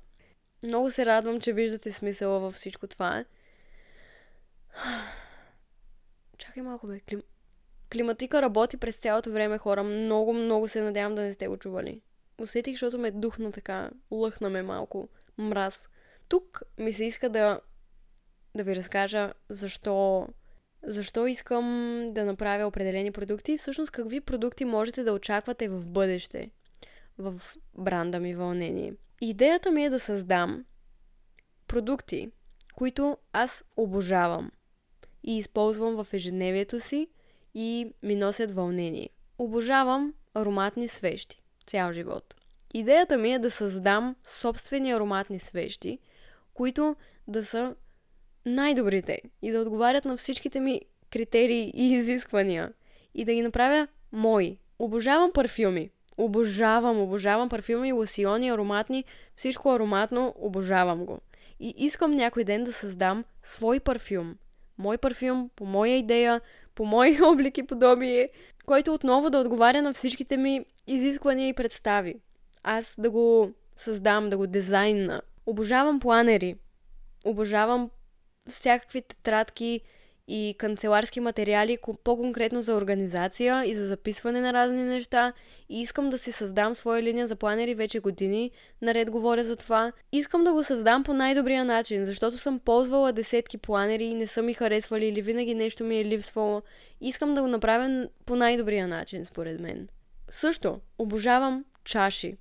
Много 0.64 0.92
се 0.92 1.06
радвам, 1.06 1.40
че 1.40 1.54
виждате 1.54 1.92
смисъла 1.92 2.40
във 2.40 2.54
всичко 2.54 2.88
това. 2.88 3.26
Чакай 6.38 6.64
малко, 6.64 6.88
бе. 6.88 7.00
Клим... 7.00 7.22
Климатика 7.94 8.42
работи 8.42 8.78
през 8.78 8.96
цялото 8.96 9.32
време, 9.32 9.58
хора. 9.58 9.84
Много, 9.84 10.34
много 10.34 10.68
се 10.68 10.82
надявам 10.82 11.16
да 11.16 11.22
не 11.22 11.34
сте 11.34 11.48
го 11.48 11.58
чували. 11.58 12.02
Усетих, 12.42 12.74
защото 12.74 12.98
ме 12.98 13.12
духна 13.12 13.52
така. 13.52 13.90
Лъхна 14.12 14.50
ме 14.50 14.64
малко. 14.64 15.10
Мраз. 15.38 15.90
Тук 16.28 16.62
ми 16.78 16.94
се 16.94 17.06
иска 17.06 17.30
да, 17.30 17.60
да 18.56 18.64
ви 18.64 18.76
разкажа 18.76 19.34
защо, 19.50 20.28
защо 20.84 21.28
искам 21.28 21.66
да 22.12 22.26
направя 22.26 22.68
определени 22.68 23.12
продукти 23.12 23.52
и 23.52 23.58
всъщност 23.58 23.92
какви 23.92 24.22
продукти 24.22 24.66
можете 24.66 25.04
да 25.04 25.14
очаквате 25.14 25.70
в 25.70 25.86
бъдеще 25.86 26.52
в 27.18 27.42
бранда 27.78 28.20
ми 28.20 28.36
вълнение. 28.36 28.94
Идеята 29.22 29.72
ми 29.72 29.86
е 29.86 29.90
да 29.90 30.00
създам 30.00 30.66
продукти, 31.68 32.32
които 32.76 33.18
аз 33.34 33.64
обожавам 33.78 34.52
и 35.24 35.38
използвам 35.38 36.04
в 36.04 36.14
ежедневието 36.14 36.80
си 36.80 37.08
и 37.56 37.94
ми 38.04 38.16
носят 38.16 38.52
вълнение. 38.52 39.10
Обожавам 39.38 40.14
ароматни 40.34 40.88
свещи 40.88 41.42
цял 41.66 41.94
живот. 41.94 42.36
Идеята 42.74 43.18
ми 43.18 43.34
е 43.34 43.40
да 43.40 43.52
създам 43.52 44.16
собствени 44.24 44.92
ароматни 44.92 45.40
свещи, 45.40 46.00
които 46.54 46.96
да 47.28 47.46
са 47.46 47.76
най-добрите 48.46 49.22
и 49.42 49.52
да 49.52 49.62
отговарят 49.62 50.06
на 50.06 50.18
всичките 50.18 50.60
ми 50.60 50.82
критерии 51.10 51.72
и 51.76 51.94
изисквания 51.94 52.74
и 53.16 53.26
да 53.26 53.34
ги 53.34 53.42
направя 53.42 53.88
мои. 54.12 54.58
Обожавам 54.80 55.32
парфюми. 55.32 55.90
Обожавам, 56.18 57.02
обожавам 57.02 57.50
парфюми, 57.50 57.94
лосиони, 57.94 58.50
ароматни, 58.50 59.04
всичко 59.36 59.74
ароматно, 59.74 60.34
обожавам 60.38 61.06
го. 61.06 61.20
И 61.60 61.74
искам 61.78 62.12
някой 62.12 62.44
ден 62.44 62.64
да 62.64 62.74
създам 62.74 63.24
свой 63.44 63.80
парфюм. 63.80 64.36
Мой 64.78 64.98
парфюм, 64.98 65.50
по 65.56 65.66
моя 65.66 65.98
идея, 65.98 66.42
по 66.78 66.86
мои 66.86 67.22
облики 67.24 67.64
подобие, 67.64 68.30
който 68.66 68.94
отново 68.94 69.30
да 69.30 69.38
отговаря 69.40 69.82
на 69.82 69.94
всичките 69.94 70.38
ми 70.38 70.66
изисквания 70.88 71.48
и 71.48 71.54
представи. 71.54 72.16
Аз 72.64 72.96
да 73.00 73.10
го 73.10 73.52
създам, 73.76 74.30
да 74.30 74.38
го 74.38 74.48
дизайна. 74.48 75.22
Обожавам 75.46 76.00
планери. 76.00 76.56
Обожавам 77.26 77.90
всякакви 78.50 79.02
тетрадки, 79.02 79.82
и 80.28 80.56
канцеларски 80.58 81.20
материали, 81.20 81.78
по-конкретно 82.04 82.62
за 82.62 82.74
организация 82.74 83.66
и 83.66 83.76
за 83.76 83.86
записване 83.86 84.42
на 84.42 84.54
разни 84.54 84.84
неща. 84.84 85.34
И 85.70 85.82
искам 85.82 86.10
да 86.10 86.18
си 86.18 86.32
създам 86.32 86.76
своя 86.76 87.04
линия 87.04 87.28
за 87.28 87.36
планери 87.36 87.76
вече 87.76 88.00
години. 88.00 88.52
Наред 88.82 89.12
говоря 89.12 89.44
за 89.44 89.56
това. 89.56 89.92
Искам 90.12 90.44
да 90.44 90.54
го 90.54 90.64
създам 90.64 91.04
по 91.04 91.14
най-добрия 91.14 91.66
начин, 91.66 92.06
защото 92.06 92.38
съм 92.38 92.60
ползвала 92.60 93.12
десетки 93.12 93.58
планери 93.58 94.06
и 94.06 94.14
не 94.14 94.28
са 94.28 94.42
ми 94.42 94.54
харесвали 94.54 95.06
или 95.06 95.22
винаги 95.22 95.56
нещо 95.56 95.84
ми 95.84 96.00
е 96.00 96.06
липсвало. 96.06 96.62
Искам 97.02 97.36
да 97.36 97.42
го 97.42 97.48
направя 97.48 98.08
по 98.26 98.36
най-добрия 98.36 98.88
начин, 98.88 99.26
според 99.26 99.60
мен. 99.60 99.88
Също, 100.30 100.80
обожавам 100.98 101.66
чаши. 101.84 102.38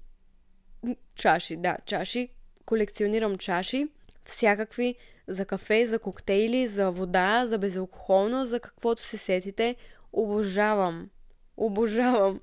Чаши, 1.14 1.56
да, 1.56 1.76
чаши. 1.86 2.28
Колекционирам 2.64 3.36
чаши. 3.36 3.88
Всякакви 4.24 4.96
за 5.28 5.44
кафе, 5.44 5.86
за 5.86 5.98
коктейли, 5.98 6.66
за 6.66 6.90
вода, 6.90 7.46
за 7.46 7.58
безалкохолно, 7.58 8.46
за 8.46 8.60
каквото 8.60 9.02
се 9.02 9.18
сетите. 9.18 9.76
Обожавам. 10.12 11.10
Обожавам. 11.56 12.40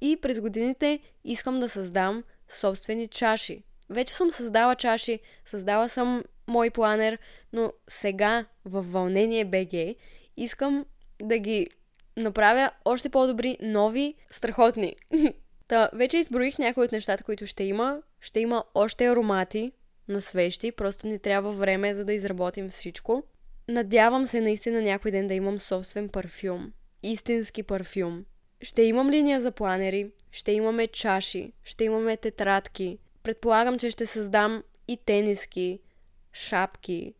И 0.00 0.18
през 0.22 0.40
годините 0.40 0.98
искам 1.24 1.60
да 1.60 1.68
създам 1.68 2.24
собствени 2.48 3.08
чаши. 3.08 3.62
Вече 3.90 4.14
съм 4.14 4.30
създала 4.30 4.74
чаши, 4.74 5.20
създала 5.44 5.88
съм 5.88 6.24
мой 6.46 6.70
планер, 6.70 7.18
но 7.52 7.72
сега 7.88 8.46
в 8.64 8.82
Вълнение 8.82 9.44
БГ 9.44 9.96
искам 10.36 10.84
да 11.22 11.38
ги 11.38 11.66
направя 12.16 12.70
още 12.84 13.08
по-добри, 13.08 13.58
нови, 13.60 14.14
страхотни. 14.30 14.96
Та, 15.68 15.90
вече 15.92 16.16
изброих 16.16 16.58
някои 16.58 16.84
от 16.84 16.92
нещата, 16.92 17.24
които 17.24 17.46
ще 17.46 17.64
има. 17.64 18.02
Ще 18.20 18.40
има 18.40 18.64
още 18.74 19.06
аромати, 19.06 19.72
на 20.08 20.22
свещи, 20.22 20.72
просто 20.72 21.06
ни 21.06 21.18
трябва 21.18 21.52
време 21.52 21.94
за 21.94 22.04
да 22.04 22.12
изработим 22.12 22.68
всичко. 22.68 23.22
Надявам 23.68 24.26
се 24.26 24.40
наистина 24.40 24.82
някой 24.82 25.10
ден 25.10 25.26
да 25.26 25.34
имам 25.34 25.58
собствен 25.58 26.08
парфюм. 26.08 26.72
Истински 27.02 27.62
парфюм. 27.62 28.24
Ще 28.60 28.82
имам 28.82 29.10
линия 29.10 29.40
за 29.40 29.52
планери, 29.52 30.10
ще 30.30 30.52
имаме 30.52 30.86
чаши, 30.86 31.52
ще 31.64 31.84
имаме 31.84 32.16
тетрадки. 32.16 32.98
Предполагам, 33.22 33.78
че 33.78 33.90
ще 33.90 34.06
създам 34.06 34.62
и 34.88 34.96
тениски, 34.96 35.80
шапки, 36.32 37.14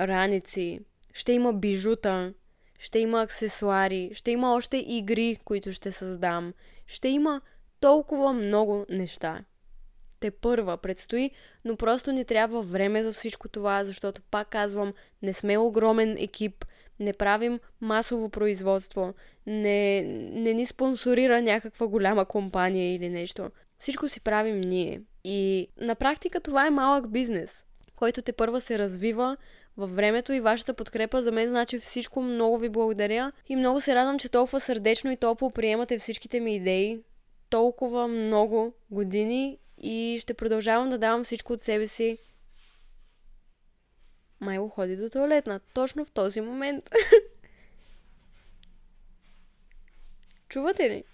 раници, 0.00 0.80
ще 1.12 1.32
има 1.32 1.52
бижута, 1.52 2.34
ще 2.78 2.98
има 2.98 3.22
аксесуари, 3.22 4.10
ще 4.14 4.30
има 4.30 4.54
още 4.54 4.76
игри, 4.76 5.38
които 5.44 5.72
ще 5.72 5.92
създам. 5.92 6.52
Ще 6.86 7.08
има 7.08 7.40
толкова 7.80 8.32
много 8.32 8.86
неща 8.88 9.44
те 10.20 10.30
първа 10.30 10.76
предстои, 10.76 11.30
но 11.64 11.76
просто 11.76 12.12
ни 12.12 12.24
трябва 12.24 12.62
време 12.62 13.02
за 13.02 13.12
всичко 13.12 13.48
това, 13.48 13.84
защото 13.84 14.22
пак 14.30 14.48
казвам, 14.48 14.92
не 15.22 15.32
сме 15.32 15.58
огромен 15.58 16.16
екип, 16.18 16.64
не 17.00 17.12
правим 17.12 17.60
масово 17.80 18.28
производство, 18.28 19.14
не, 19.46 20.02
не 20.32 20.54
ни 20.54 20.66
спонсорира 20.66 21.42
някаква 21.42 21.86
голяма 21.86 22.24
компания 22.24 22.94
или 22.94 23.08
нещо. 23.08 23.50
Всичко 23.78 24.08
си 24.08 24.20
правим 24.20 24.60
ние. 24.60 25.00
И 25.24 25.68
на 25.80 25.94
практика 25.94 26.40
това 26.40 26.66
е 26.66 26.70
малък 26.70 27.10
бизнес, 27.10 27.66
който 27.96 28.22
те 28.22 28.32
първа 28.32 28.60
се 28.60 28.78
развива 28.78 29.36
във 29.76 29.96
времето 29.96 30.32
и 30.32 30.40
вашата 30.40 30.74
подкрепа 30.74 31.22
за 31.22 31.32
мен 31.32 31.48
значи 31.48 31.78
всичко. 31.78 32.22
Много 32.22 32.58
ви 32.58 32.68
благодаря 32.68 33.32
и 33.48 33.56
много 33.56 33.80
се 33.80 33.94
радвам, 33.94 34.18
че 34.18 34.28
толкова 34.28 34.60
сърдечно 34.60 35.10
и 35.10 35.16
топло 35.16 35.50
приемате 35.50 35.98
всичките 35.98 36.40
ми 36.40 36.56
идеи. 36.56 37.00
Толкова 37.50 38.08
много 38.08 38.72
години 38.90 39.58
и 39.78 40.18
ще 40.22 40.34
продължавам 40.34 40.90
да 40.90 40.98
давам 40.98 41.24
всичко 41.24 41.52
от 41.52 41.60
себе 41.60 41.86
си. 41.86 42.18
Майло 44.40 44.68
ходи 44.68 44.96
до 44.96 45.10
туалетна. 45.10 45.60
Точно 45.74 46.04
в 46.04 46.10
този 46.10 46.40
момент. 46.40 46.90
Чувате 50.48 50.90
ли? 50.90 51.04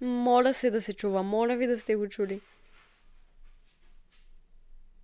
Моля 0.00 0.54
се 0.54 0.70
да 0.70 0.82
се 0.82 0.94
чува. 0.94 1.22
Моля 1.22 1.56
ви 1.56 1.66
да 1.66 1.80
сте 1.80 1.96
го 1.96 2.08
чули. 2.08 2.40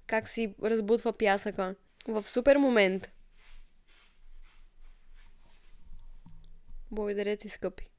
Как 0.07 0.29
си 0.29 0.55
разбутва 0.63 1.13
пясъка. 1.13 1.75
В 2.09 2.23
супер 2.23 2.57
момент. 2.57 3.11
Благодаря 6.91 7.37
ти, 7.37 7.49
скъпи. 7.49 7.91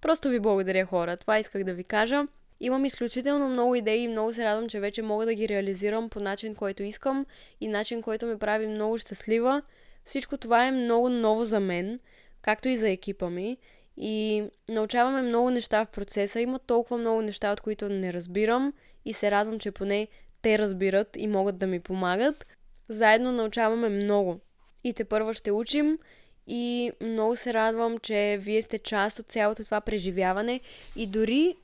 Просто 0.00 0.28
ви 0.28 0.40
благодаря, 0.40 0.86
хора. 0.86 1.16
Това 1.16 1.38
исках 1.38 1.64
да 1.64 1.74
ви 1.74 1.84
кажа. 1.84 2.26
Имам 2.64 2.84
изключително 2.84 3.48
много 3.48 3.74
идеи 3.74 4.00
и 4.00 4.08
много 4.08 4.32
се 4.32 4.44
радвам, 4.44 4.68
че 4.68 4.80
вече 4.80 5.02
мога 5.02 5.26
да 5.26 5.34
ги 5.34 5.48
реализирам 5.48 6.08
по 6.08 6.20
начин, 6.20 6.54
който 6.54 6.82
искам 6.82 7.26
и 7.60 7.68
начин, 7.68 8.02
който 8.02 8.26
ме 8.26 8.38
прави 8.38 8.66
много 8.66 8.98
щастлива. 8.98 9.62
Всичко 10.04 10.36
това 10.36 10.66
е 10.66 10.70
много 10.70 11.08
ново 11.08 11.44
за 11.44 11.60
мен, 11.60 12.00
както 12.42 12.68
и 12.68 12.76
за 12.76 12.88
екипа 12.88 13.30
ми. 13.30 13.56
И 13.96 14.44
научаваме 14.68 15.22
много 15.22 15.50
неща 15.50 15.84
в 15.84 15.88
процеса. 15.88 16.40
Има 16.40 16.58
толкова 16.58 16.98
много 16.98 17.22
неща, 17.22 17.52
от 17.52 17.60
които 17.60 17.88
не 17.88 18.12
разбирам 18.12 18.72
и 19.04 19.12
се 19.12 19.30
радвам, 19.30 19.58
че 19.58 19.70
поне 19.70 20.08
те 20.42 20.58
разбират 20.58 21.16
и 21.16 21.26
могат 21.26 21.58
да 21.58 21.66
ми 21.66 21.80
помагат. 21.80 22.46
Заедно 22.88 23.32
научаваме 23.32 23.88
много. 23.88 24.40
И 24.84 24.94
те 24.94 25.04
първо 25.04 25.32
ще 25.32 25.52
учим 25.52 25.98
и 26.46 26.92
много 27.00 27.36
се 27.36 27.54
радвам, 27.54 27.98
че 27.98 28.38
вие 28.40 28.62
сте 28.62 28.78
част 28.78 29.18
от 29.18 29.26
цялото 29.26 29.64
това 29.64 29.80
преживяване 29.80 30.60
и 30.96 31.06
дори 31.06 31.56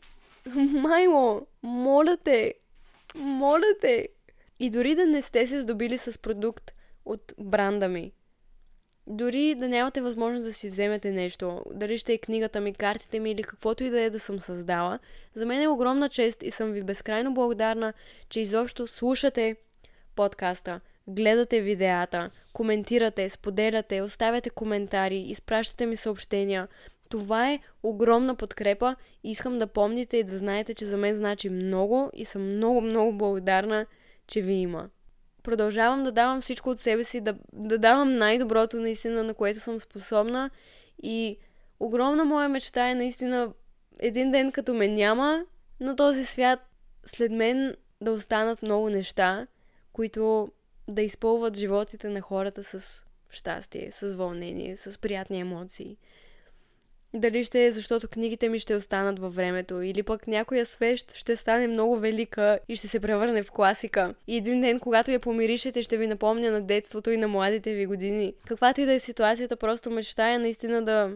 Майло, 0.72 1.46
моля 1.62 2.16
те, 2.24 2.54
Моля 3.14 3.74
те! 3.80 4.08
И 4.58 4.70
дори 4.70 4.94
да 4.94 5.06
не 5.06 5.22
сте 5.22 5.46
се 5.46 5.62
здобили 5.62 5.98
с 5.98 6.18
продукт 6.18 6.74
от 7.04 7.34
бранда 7.38 7.88
ми, 7.88 8.12
дори 9.06 9.54
да 9.54 9.68
нямате 9.68 10.00
възможност 10.00 10.44
да 10.44 10.52
си 10.52 10.68
вземете 10.68 11.12
нещо, 11.12 11.62
дали 11.74 11.98
ще 11.98 12.12
е 12.12 12.18
книгата 12.18 12.60
ми, 12.60 12.74
картите 12.74 13.20
ми 13.20 13.30
или 13.30 13.42
каквото 13.42 13.84
и 13.84 13.90
да 13.90 14.00
е 14.00 14.10
да 14.10 14.20
съм 14.20 14.40
създала, 14.40 14.98
за 15.34 15.46
мен 15.46 15.62
е 15.62 15.68
огромна 15.68 16.08
чест 16.08 16.42
и 16.42 16.50
съм 16.50 16.72
ви 16.72 16.82
безкрайно 16.82 17.34
благодарна, 17.34 17.92
че 18.28 18.40
изобщо 18.40 18.86
слушате 18.86 19.56
подкаста, 20.16 20.80
гледате 21.08 21.60
видеята, 21.60 22.30
коментирате, 22.52 23.30
споделяте, 23.30 24.02
оставяте 24.02 24.50
коментари, 24.50 25.18
изпращате 25.18 25.86
ми 25.86 25.96
съобщения. 25.96 26.68
Това 27.10 27.50
е 27.50 27.58
огромна 27.82 28.34
подкрепа 28.34 28.96
искам 29.24 29.58
да 29.58 29.66
помните 29.66 30.16
и 30.16 30.24
да 30.24 30.38
знаете, 30.38 30.74
че 30.74 30.84
за 30.84 30.96
мен 30.96 31.16
значи 31.16 31.50
много 31.50 32.10
и 32.14 32.24
съм 32.24 32.56
много, 32.56 32.80
много 32.80 33.12
благодарна, 33.12 33.86
че 34.26 34.42
ви 34.42 34.52
има 34.52 34.88
продължавам 35.42 36.02
да 36.02 36.12
давам 36.12 36.40
всичко 36.40 36.70
от 36.70 36.78
себе 36.78 37.04
си, 37.04 37.20
да, 37.20 37.34
да 37.52 37.78
давам 37.78 38.16
най-доброто 38.16 38.76
наистина, 38.76 39.24
на 39.24 39.34
което 39.34 39.60
съм 39.60 39.80
способна. 39.80 40.50
И 41.02 41.38
огромна 41.80 42.24
моя 42.24 42.48
мечта 42.48 42.90
е 42.90 42.94
наистина 42.94 43.52
един 44.00 44.30
ден 44.30 44.52
като 44.52 44.74
ме 44.74 44.88
няма 44.88 45.44
на 45.80 45.96
този 45.96 46.24
свят, 46.24 46.60
след 47.04 47.32
мен 47.32 47.76
да 48.00 48.12
останат 48.12 48.62
много 48.62 48.90
неща, 48.90 49.46
които 49.92 50.52
да 50.88 51.02
изпълват 51.02 51.56
животите 51.56 52.08
на 52.08 52.20
хората 52.20 52.64
с 52.64 53.04
щастие, 53.30 53.90
с 53.92 54.14
вълнение, 54.14 54.76
с 54.76 54.98
приятни 54.98 55.40
емоции. 55.40 55.96
Дали 57.14 57.44
ще 57.44 57.64
е 57.64 57.72
защото 57.72 58.08
книгите 58.08 58.48
ми 58.48 58.58
ще 58.58 58.74
останат 58.74 59.18
във 59.18 59.34
времето, 59.34 59.82
или 59.82 60.02
пък 60.02 60.26
някоя 60.26 60.66
свещ 60.66 61.14
ще 61.14 61.36
стане 61.36 61.66
много 61.66 61.98
велика 61.98 62.58
и 62.68 62.76
ще 62.76 62.88
се 62.88 63.00
превърне 63.00 63.42
в 63.42 63.50
класика. 63.50 64.14
И 64.26 64.36
един 64.36 64.60
ден, 64.60 64.80
когато 64.80 65.10
я 65.10 65.20
помиришете, 65.20 65.82
ще 65.82 65.96
ви 65.96 66.06
напомня 66.06 66.50
на 66.50 66.60
детството 66.60 67.10
и 67.10 67.16
на 67.16 67.28
младите 67.28 67.74
ви 67.74 67.86
години. 67.86 68.34
Каквато 68.46 68.80
и 68.80 68.84
да 68.84 68.92
е 68.92 69.00
ситуацията, 69.00 69.56
просто 69.56 69.90
мечтая 69.90 70.38
наистина 70.38 70.82
да, 70.82 71.12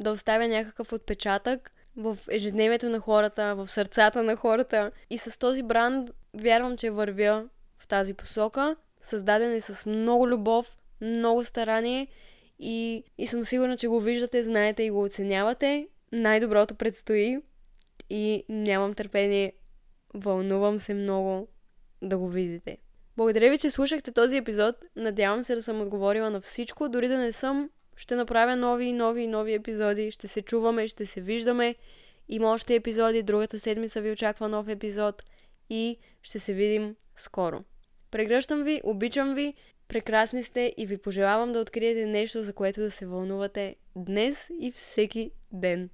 да 0.00 0.10
оставя 0.10 0.48
някакъв 0.48 0.92
отпечатък 0.92 1.72
в 1.96 2.18
ежедневието 2.30 2.88
на 2.88 3.00
хората, 3.00 3.54
в 3.54 3.68
сърцата 3.68 4.22
на 4.22 4.36
хората. 4.36 4.90
И 5.10 5.18
с 5.18 5.38
този 5.38 5.62
бранд 5.62 6.10
вярвам, 6.34 6.76
че 6.76 6.90
вървя 6.90 7.48
в 7.78 7.86
тази 7.86 8.14
посока. 8.14 8.76
Създаден 9.00 9.52
е 9.52 9.60
с 9.60 9.86
много 9.86 10.28
любов, 10.28 10.76
много 11.00 11.44
старание 11.44 12.06
и, 12.62 13.04
и 13.18 13.26
съм 13.26 13.44
сигурна, 13.44 13.76
че 13.76 13.88
го 13.88 14.00
виждате, 14.00 14.42
знаете 14.42 14.82
и 14.82 14.90
го 14.90 15.02
оценявате. 15.02 15.88
Най-доброто 16.12 16.74
предстои 16.74 17.38
и 18.10 18.44
нямам 18.48 18.94
търпение. 18.94 19.52
Вълнувам 20.14 20.78
се 20.78 20.94
много 20.94 21.48
да 22.02 22.18
го 22.18 22.28
видите. 22.28 22.78
Благодаря 23.16 23.50
ви, 23.50 23.58
че 23.58 23.70
слушахте 23.70 24.12
този 24.12 24.36
епизод. 24.36 24.76
Надявам 24.96 25.42
се 25.42 25.54
да 25.54 25.62
съм 25.62 25.80
отговорила 25.80 26.30
на 26.30 26.40
всичко. 26.40 26.88
Дори 26.88 27.08
да 27.08 27.18
не 27.18 27.32
съм, 27.32 27.70
ще 27.96 28.16
направя 28.16 28.56
нови, 28.56 28.92
нови, 28.92 29.26
нови 29.26 29.54
епизоди. 29.54 30.10
Ще 30.10 30.28
се 30.28 30.42
чуваме, 30.42 30.86
ще 30.86 31.06
се 31.06 31.20
виждаме. 31.20 31.74
Има 32.28 32.52
още 32.52 32.74
епизоди. 32.74 33.22
Другата 33.22 33.58
седмица 33.58 34.00
ви 34.00 34.10
очаква 34.10 34.48
нов 34.48 34.68
епизод. 34.68 35.22
И 35.70 35.98
ще 36.22 36.38
се 36.38 36.54
видим 36.54 36.96
скоро. 37.16 37.64
Прегръщам 38.10 38.62
ви, 38.62 38.80
обичам 38.84 39.34
ви 39.34 39.54
Прекрасни 39.92 40.42
сте 40.42 40.74
и 40.76 40.86
ви 40.86 40.98
пожелавам 40.98 41.52
да 41.52 41.58
откриете 41.58 42.06
нещо, 42.06 42.42
за 42.42 42.52
което 42.52 42.80
да 42.80 42.90
се 42.90 43.06
вълнувате 43.06 43.76
днес 43.96 44.50
и 44.60 44.72
всеки 44.72 45.30
ден. 45.52 45.90